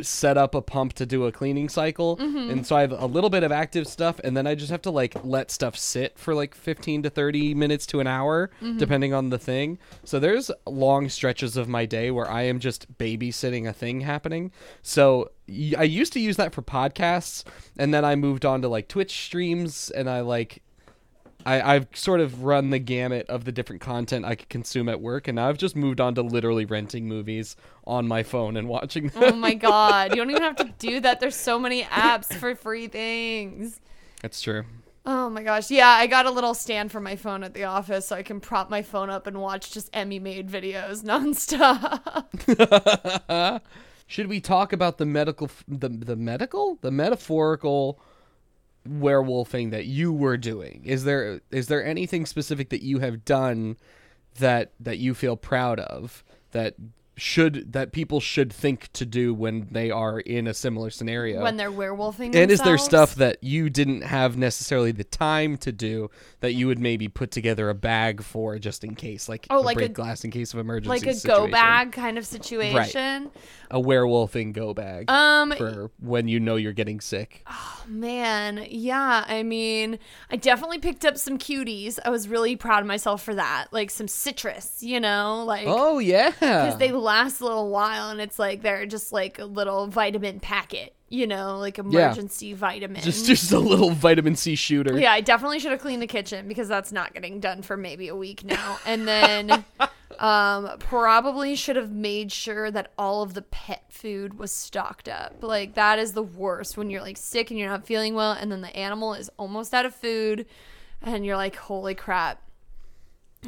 [0.00, 2.16] set up a pump to do a cleaning cycle.
[2.16, 2.50] Mm-hmm.
[2.50, 4.82] And so I have a little bit of active stuff and then I just have
[4.82, 8.78] to like let stuff sit for like 15 to 30 minutes to an hour mm-hmm.
[8.78, 9.78] depending on the thing.
[10.04, 14.52] So there's long stretches of my day where I am just babysitting a thing happening.
[14.82, 17.44] So i used to use that for podcasts
[17.76, 20.62] and then I moved on to like Twitch streams and I like
[21.44, 25.00] I, I've sort of run the gamut of the different content I could consume at
[25.00, 28.68] work, and now I've just moved on to literally renting movies on my phone and
[28.68, 29.34] watching oh them.
[29.34, 31.20] Oh my god, you don't even have to do that.
[31.20, 33.80] There's so many apps for free things.
[34.20, 34.64] That's true.
[35.04, 35.70] Oh my gosh.
[35.70, 38.40] Yeah, I got a little stand for my phone at the office so I can
[38.40, 42.00] prop my phone up and watch just Emmy made videos nonstop.
[44.06, 47.98] Should we talk about the medical, the the medical, the metaphorical
[48.88, 50.82] werewolfing that you were doing?
[50.84, 53.76] Is there is there anything specific that you have done
[54.38, 56.22] that that you feel proud of
[56.52, 56.74] that
[57.16, 61.42] should that people should think to do when they are in a similar scenario?
[61.42, 65.70] when they're werewolfing and is there stuff that you didn't have necessarily the time to
[65.72, 66.10] do
[66.40, 69.60] that you would maybe put together a bag for just in case, like Oh, a
[69.60, 71.46] like a- glass in case of emergency, like a situation.
[71.46, 73.30] go bag kind of situation?
[73.70, 77.42] a werewolfing go bag Um for when you know you're getting sick.
[77.48, 79.24] Oh man, yeah.
[79.26, 79.98] I mean,
[80.30, 81.98] I definitely picked up some cuties.
[82.04, 83.66] I was really proud of myself for that.
[83.70, 88.20] Like some citrus, you know, like Oh yeah, because they last a little while, and
[88.20, 93.02] it's like they're just like a little vitamin packet, you know, like emergency vitamin.
[93.02, 94.98] just just a little vitamin C shooter.
[94.98, 98.08] yeah, I definitely should have cleaned the kitchen because that's not getting done for maybe
[98.08, 98.78] a week now.
[98.86, 99.64] And then
[100.18, 105.42] um probably should have made sure that all of the pet food was stocked up.
[105.42, 108.50] Like that is the worst when you're like sick and you're not feeling well and
[108.52, 110.46] then the animal is almost out of food
[111.02, 112.40] and you're like, "Holy crap.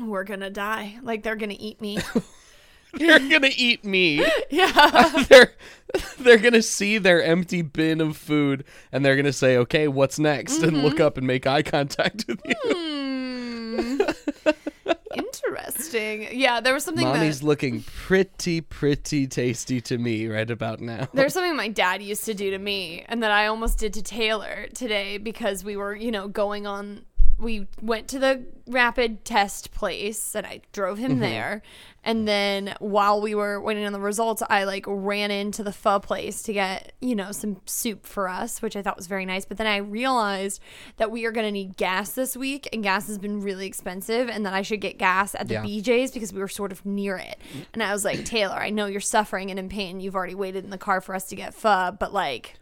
[0.00, 0.98] We're going to die.
[1.02, 1.98] Like they're going to eat me."
[2.98, 4.24] You're gonna eat me.
[4.50, 5.24] yeah.
[5.28, 5.52] they're
[6.18, 10.62] they're gonna see their empty bin of food and they're gonna say, "Okay, what's next?"
[10.62, 12.54] and look up and make eye contact with you.
[12.74, 14.00] Hmm.
[15.14, 16.28] Interesting.
[16.32, 21.08] Yeah, there was something Mommy's that looking pretty, pretty tasty to me right about now.
[21.12, 24.02] There's something my dad used to do to me and that I almost did to
[24.02, 27.04] Taylor today because we were, you know, going on
[27.38, 31.20] we went to the rapid test place and I drove him mm-hmm.
[31.20, 31.62] there.
[32.06, 35.98] And then while we were waiting on the results, I like ran into the pho
[35.98, 39.44] place to get, you know, some soup for us, which I thought was very nice.
[39.46, 40.60] But then I realized
[40.98, 44.28] that we are going to need gas this week and gas has been really expensive
[44.28, 45.62] and that I should get gas at the Yeah.
[45.62, 47.38] BJ's because we were sort of near it.
[47.72, 50.00] And I was like, Taylor, I know you're suffering and in pain.
[50.00, 52.56] You've already waited in the car for us to get pho, but like,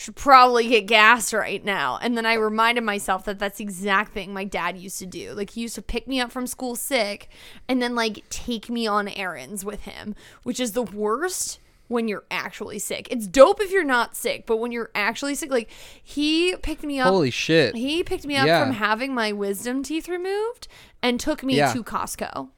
[0.00, 1.98] should probably get gas right now.
[2.00, 5.34] And then I reminded myself that that's the exact thing my dad used to do.
[5.34, 7.28] Like he used to pick me up from school sick
[7.68, 12.24] and then like take me on errands with him, which is the worst when you're
[12.30, 13.08] actually sick.
[13.10, 15.68] It's dope if you're not sick, but when you're actually sick, like
[16.02, 17.76] he picked me up Holy shit!
[17.76, 18.64] he picked me up Yeah.
[18.64, 20.66] from having my wisdom teeth removed
[21.02, 21.74] and took me Yeah.
[21.74, 22.48] to Costco.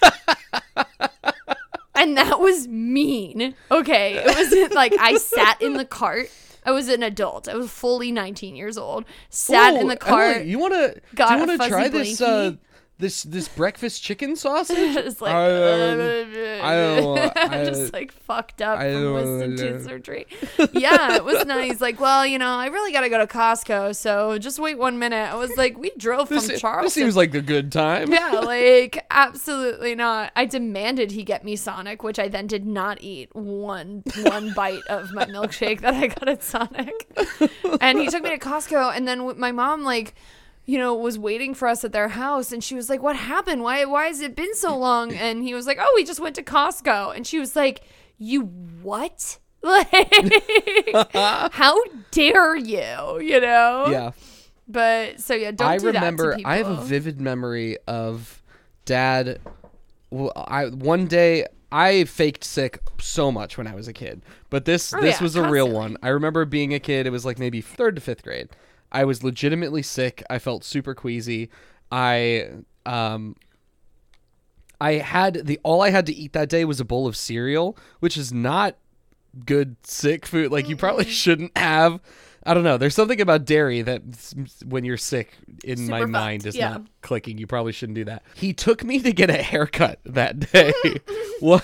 [1.94, 3.54] and that was mean.
[3.70, 4.14] Okay.
[4.14, 6.30] It wasn't like I sat in the cart.
[6.66, 7.46] I was an adult.
[7.46, 9.04] I was fully 19 years old.
[9.28, 10.36] Sat in the cart.
[10.36, 10.94] Emily, you wanna?
[10.94, 12.20] Do got you wanna fuzzy try this?
[12.20, 12.54] Uh.
[12.98, 14.76] This this breakfast chicken sausage?
[15.04, 16.00] It's like, I, um,
[16.62, 20.26] I don't- I- just like fucked up I from don't wisdom tooth surgery.
[20.72, 21.80] Yeah, it was nice.
[21.80, 24.98] Like, well, you know, I really got to go to Costco, so just wait one
[24.98, 25.30] minute.
[25.30, 26.84] I was like, we drove from This, Charleston.
[26.86, 28.12] this seems like a good time.
[28.12, 30.32] yeah, like absolutely not.
[30.36, 34.86] I demanded he get me Sonic, which I then did not eat one one bite
[34.88, 37.08] of my milkshake that I got at Sonic.
[37.80, 40.14] And he took me to Costco, and then my mom like.
[40.66, 43.62] You know, was waiting for us at their house, and she was like, "What happened?
[43.62, 43.84] Why?
[43.84, 46.42] Why has it been so long?" And he was like, "Oh, we just went to
[46.42, 47.82] Costco." And she was like,
[48.18, 48.42] "You
[48.82, 49.38] what?
[49.64, 49.88] Like,
[51.14, 53.18] how dare you?
[53.20, 54.10] You know?" Yeah.
[54.68, 56.38] But so yeah, don't I do remember.
[56.44, 58.42] I have a vivid memory of
[58.84, 59.40] dad
[60.14, 64.64] well, I one day I faked sick so much when I was a kid, but
[64.64, 65.96] this Oh, this yeah, was a real one.
[66.02, 67.06] I remember being a kid.
[67.06, 68.48] It was like maybe third to fifth grade.
[68.94, 70.22] I was legitimately sick.
[70.30, 71.50] I felt super queasy.
[71.90, 72.50] I
[72.86, 73.36] um.
[74.80, 77.76] I had the all I had to eat that day was a bowl of cereal,
[78.00, 78.76] which is not
[79.46, 80.50] good sick food.
[80.50, 82.00] Like you probably shouldn't have.
[82.46, 82.76] I don't know.
[82.76, 84.02] There's something about dairy that
[84.66, 85.32] when you're sick
[85.64, 86.72] in my Super mind is yeah.
[86.72, 87.38] not clicking.
[87.38, 88.22] You probably shouldn't do that.
[88.34, 90.74] He took me to get a haircut that day.
[91.40, 91.62] well,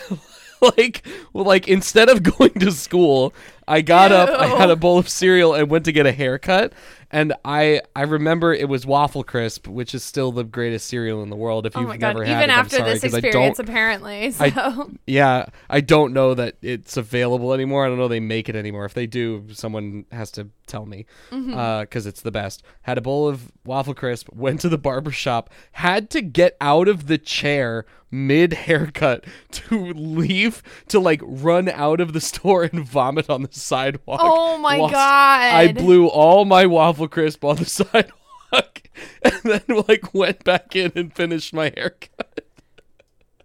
[0.60, 3.34] like, well, like instead of going to school,
[3.68, 6.72] I got up, I had a bowl of cereal, and went to get a haircut.
[7.12, 11.30] And I I remember it was Waffle Crisp, which is still the greatest cereal in
[11.30, 11.66] the world.
[11.66, 12.00] If Oh you've god!
[12.00, 14.30] never had Even it, after sorry, this experience, apparently.
[14.30, 17.84] So I- yeah, I don't know that it's available anymore.
[17.84, 18.84] I don't know they make it anymore.
[18.84, 21.80] If they do, someone has to tell me Mm-hmm.
[21.82, 22.62] because it's the best.
[22.82, 24.28] Had a bowl of waffle crisp.
[24.32, 25.50] Went to the barber shop.
[25.72, 32.00] Had to get out of the chair mid haircut to leave to like run out
[32.00, 34.20] of the store and vomit on the sidewalk.
[34.22, 34.94] Oh my God.
[34.94, 38.82] I blew all my waffle crisp on the sidewalk.
[39.22, 42.40] And then like went back in and finished my haircut.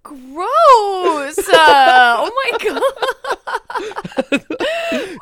[0.06, 1.38] Gross!
[1.40, 2.58] Uh, oh my
[4.32, 4.42] god!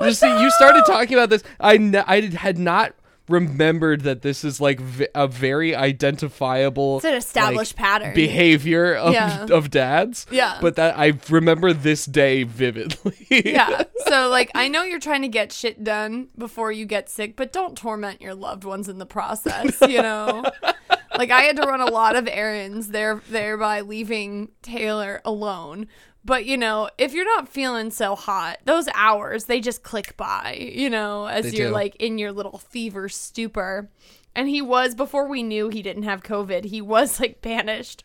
[0.01, 1.43] You see, you started talking about this.
[1.59, 2.93] I n- I had not
[3.29, 8.13] remembered that this is like v- a very identifiable It's an established like, pattern.
[8.13, 9.45] behavior of, Yeah.
[9.49, 10.25] of dads.
[10.29, 10.57] Yeah.
[10.59, 13.15] But that I remember this day vividly.
[13.29, 13.83] yeah.
[14.07, 17.53] So like I know you're trying to get shit done before you get sick, but
[17.53, 20.43] don't torment your loved ones in the process, you know.
[21.17, 25.87] like I had to run a lot of errands there thereby leaving Taylor alone.
[26.25, 30.71] But you know, if you're not feeling so hot, those hours they just click by,
[30.73, 31.73] you know, as They you're do.
[31.73, 33.89] like in your little fever stupor.
[34.35, 38.03] And he was before we knew he didn't have COVID, he was like banished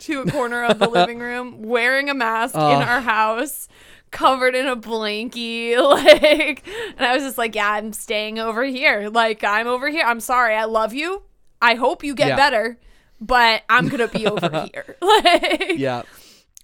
[0.00, 3.68] to a corner of the living room wearing a mask in our house
[4.10, 6.66] covered in a blankie like
[6.96, 10.18] and i was just like yeah i'm staying over here like i'm over here i'm
[10.18, 11.22] sorry i love you
[11.62, 12.36] i hope you get Yeah.
[12.36, 12.78] better
[13.20, 16.02] but i'm gonna be over here like yeah.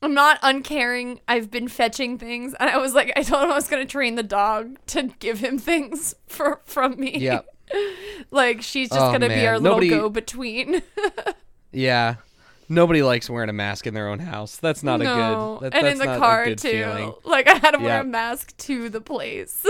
[0.02, 3.54] i'm not uncaring i've been fetching things and i was like i told him i
[3.54, 7.40] was gonna train the dog to give him things for from me Yeah.
[8.30, 10.82] like she's just Oh, gonna be our Nobody- little go-between
[11.72, 12.16] Yeah.
[12.68, 14.56] Nobody likes wearing a mask in their own house.
[14.56, 15.58] That's not no.
[15.58, 15.72] a good.
[15.72, 16.56] That, and in the car too.
[16.56, 17.12] feeling.
[17.22, 18.00] Like I had to wear Yeah.
[18.00, 19.64] a mask to the place.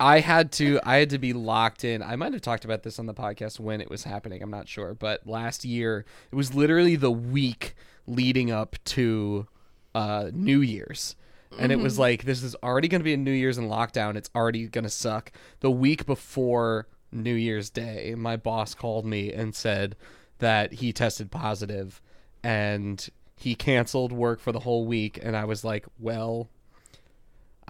[0.00, 2.02] I had to I had to be locked in.
[2.02, 4.42] I might have talked about this on the podcast when it was happening.
[4.42, 7.74] I'm not sure, but last year it was literally the week
[8.06, 9.46] leading up to
[9.94, 11.16] uh, New Year's.
[11.58, 14.16] And it was like this is already going to be a New Year's in lockdown.
[14.16, 15.32] It's already going to suck.
[15.60, 19.96] The week before New Year's Day, my boss called me and said
[20.38, 22.00] that he tested positive
[22.42, 26.48] and he canceled work for the whole week and I was like, "Well,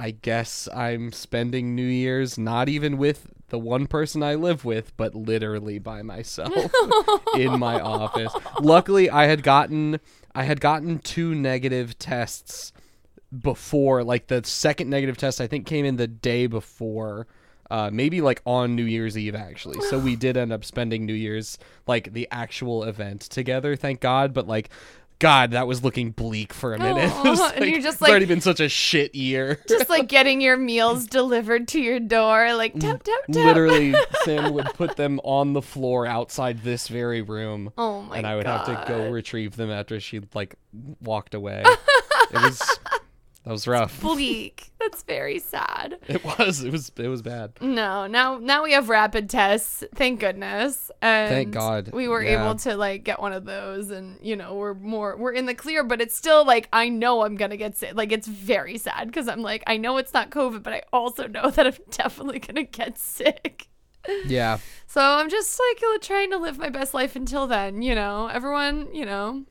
[0.01, 4.97] I guess I'm spending New Year's not even with the one person I live with,
[4.97, 6.73] but literally by myself
[7.37, 8.33] in my office.
[8.63, 10.01] Luckily, I had gotten
[10.35, 12.73] I had gotten two negative tests
[13.37, 17.27] before, like the second negative test I think came in the day before.
[17.71, 19.81] Uh, maybe like on New Year's Eve actually.
[19.91, 24.33] So we did end up spending New Year's like the actual event together, thank God.
[24.33, 24.71] But like,
[25.21, 27.13] God, that was looking bleak for a minute.
[27.25, 29.61] Was, Aw, and you're just like it's like- already been such a shit year.
[29.69, 33.45] Just like getting your meals delivered to your door, like tap tap tap.
[33.45, 33.95] Literally,
[34.25, 38.27] Sam would put them on the floor outside this very room, Oh my god and
[38.27, 40.55] I would have to go retrieve them after she like
[41.01, 41.63] walked away.
[41.67, 42.79] it was
[43.51, 44.01] that was rough.
[44.01, 44.71] bleak.
[44.79, 45.99] That's very sad.
[46.07, 46.63] It was.
[46.63, 46.93] It was.
[46.97, 47.55] It was bad.
[47.61, 49.83] No, now now we have rapid tests.
[49.93, 50.89] Thank goodness.
[51.03, 52.45] And Thank God, we were yeah.
[52.45, 55.55] able to like get one of those, and you know we're more we're in the
[55.57, 55.83] clear.
[55.83, 57.91] But it's still like I know I'm gonna get sick.
[57.97, 61.27] Like it's very sad because I'm like I know it's not COVID, but I also
[61.27, 63.67] know that I'm definitely gonna get sick.
[64.27, 64.59] Yeah.
[64.87, 67.83] So I'm just like trying to live my best life until then.
[67.83, 68.95] You know, everyone.
[68.95, 69.45] You know,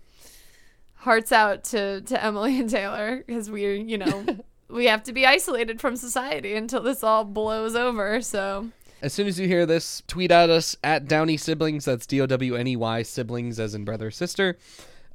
[0.99, 4.25] hearts out to to Emily and Taylor because we're you know
[4.69, 8.21] we have to be isolated from society until this all blows over.
[8.21, 8.69] So
[9.01, 11.85] As soon as you hear this, tweet at us at Downey Siblings.
[11.85, 14.57] That's D O W N E Y siblings, as in brother sister.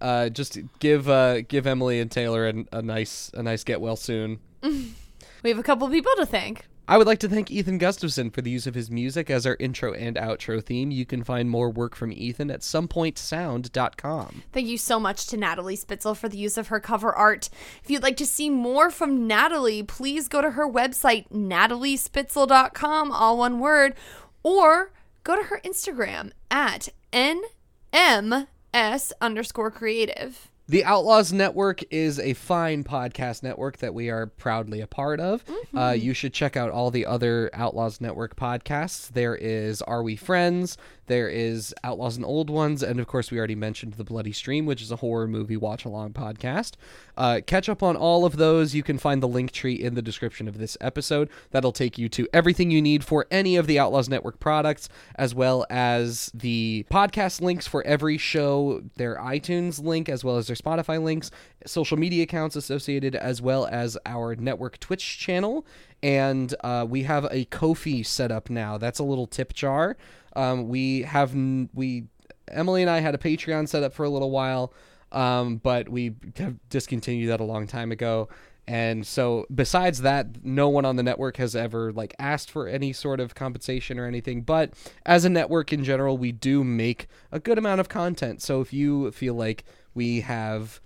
[0.00, 3.96] Uh, just give uh, give Emily and Taylor a, a nice a nice get well
[3.96, 4.40] soon.
[5.44, 6.66] we have a couple people to thank.
[6.88, 9.56] I would like to thank Ethan Gustafson for the use of his music as our
[9.60, 10.90] intro and outro theme.
[10.90, 14.42] You can find more work from Ethan at somepointsound.com.
[14.52, 17.48] Thank you so much to Natalie Spitzel for the use of her cover art.
[17.82, 23.38] If you'd like to see more from Natalie, please go to her website, nataliespitzel.com, all
[23.38, 23.94] one word,
[24.42, 24.92] or
[25.24, 30.50] go to her Instagram at nms underscore creative.
[30.66, 35.44] The Outlaws Network is a fine podcast network that we are proudly a part of.
[35.76, 39.08] Uh, you should check out all the other Outlaws Network podcasts.
[39.08, 40.78] There is Are We Friends?
[41.06, 44.64] There is Outlaws and Old Ones, and of course, we already mentioned The Bloody Stream,
[44.64, 46.72] which is a horror movie watch along podcast.
[47.16, 48.74] Uh, catch up on all of those.
[48.74, 51.28] You can find the link tree in the description of this episode.
[51.50, 55.34] That'll take you to everything you need for any of the Outlaws Network products, as
[55.34, 60.56] well as the podcast links for every show, their iTunes link, as well as their
[60.56, 61.30] Spotify links,
[61.66, 65.66] social media accounts associated, as well as our network Twitch channel.
[66.02, 68.76] And uh, we have a Ko-fi set up now.
[68.76, 69.96] That's a little tip jar.
[70.36, 71.34] Um, we have
[71.74, 72.04] we
[72.48, 74.72] Emily and I had a Patreon set up for a little while,
[75.12, 78.28] um, but we have discontinued that a long time ago.
[78.66, 82.94] And so, besides that, no one on the network has ever like asked for any
[82.94, 84.40] sort of compensation or anything.
[84.40, 84.72] But
[85.04, 88.40] as a network in general, we do make a good amount of content.
[88.40, 89.64] So if you feel like
[89.94, 90.80] we have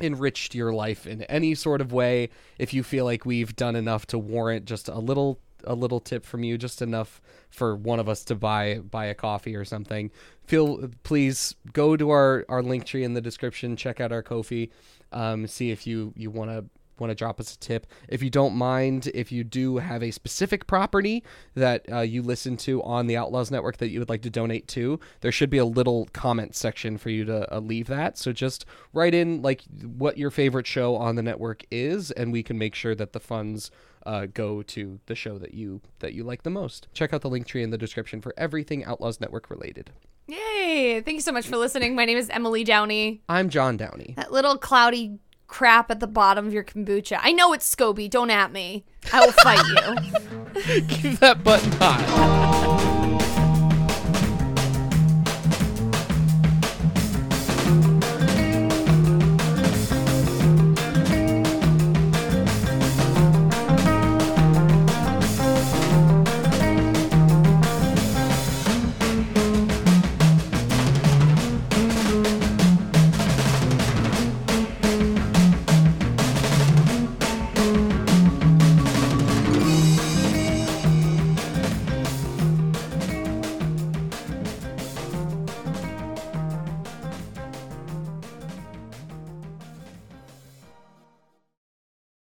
[0.00, 4.06] enriched your life in any sort of way, if you feel like we've done enough
[4.06, 8.08] to warrant just a little a little tip from you, just enough for one of
[8.08, 10.10] us to buy buy a coffee or something,
[10.44, 14.70] feel please go to our our link tree in the description, check out our Ko-fi,
[15.12, 16.64] um, see if you you want to
[17.00, 17.86] want to drop us a tip.
[18.08, 21.24] If you don't mind, if you do have a specific property
[21.54, 24.68] that uh, you listen to on the Outlaws Network that you would like to donate
[24.68, 28.18] to, there should be a little comment section for you to uh, leave that.
[28.18, 32.42] So just write in like what your favorite show on the network is, and we
[32.42, 33.70] can make sure that the funds
[34.06, 36.88] uh, go to the show that you that you like the most.
[36.94, 39.90] Check out the link tree in the description for everything Outlaws Network related.
[40.26, 41.00] Yay!
[41.04, 41.94] Thank you so much for listening.
[41.94, 43.22] My name is Emily Downey.
[43.28, 44.14] I'm John Downey.
[44.16, 45.18] That little cloudy
[45.48, 47.18] crap at the bottom of your kombucha.
[47.20, 48.08] I know it's Scoby.
[48.08, 48.84] Don't at me.
[49.12, 50.82] I will fight you.
[50.88, 52.77] Keep that button hot.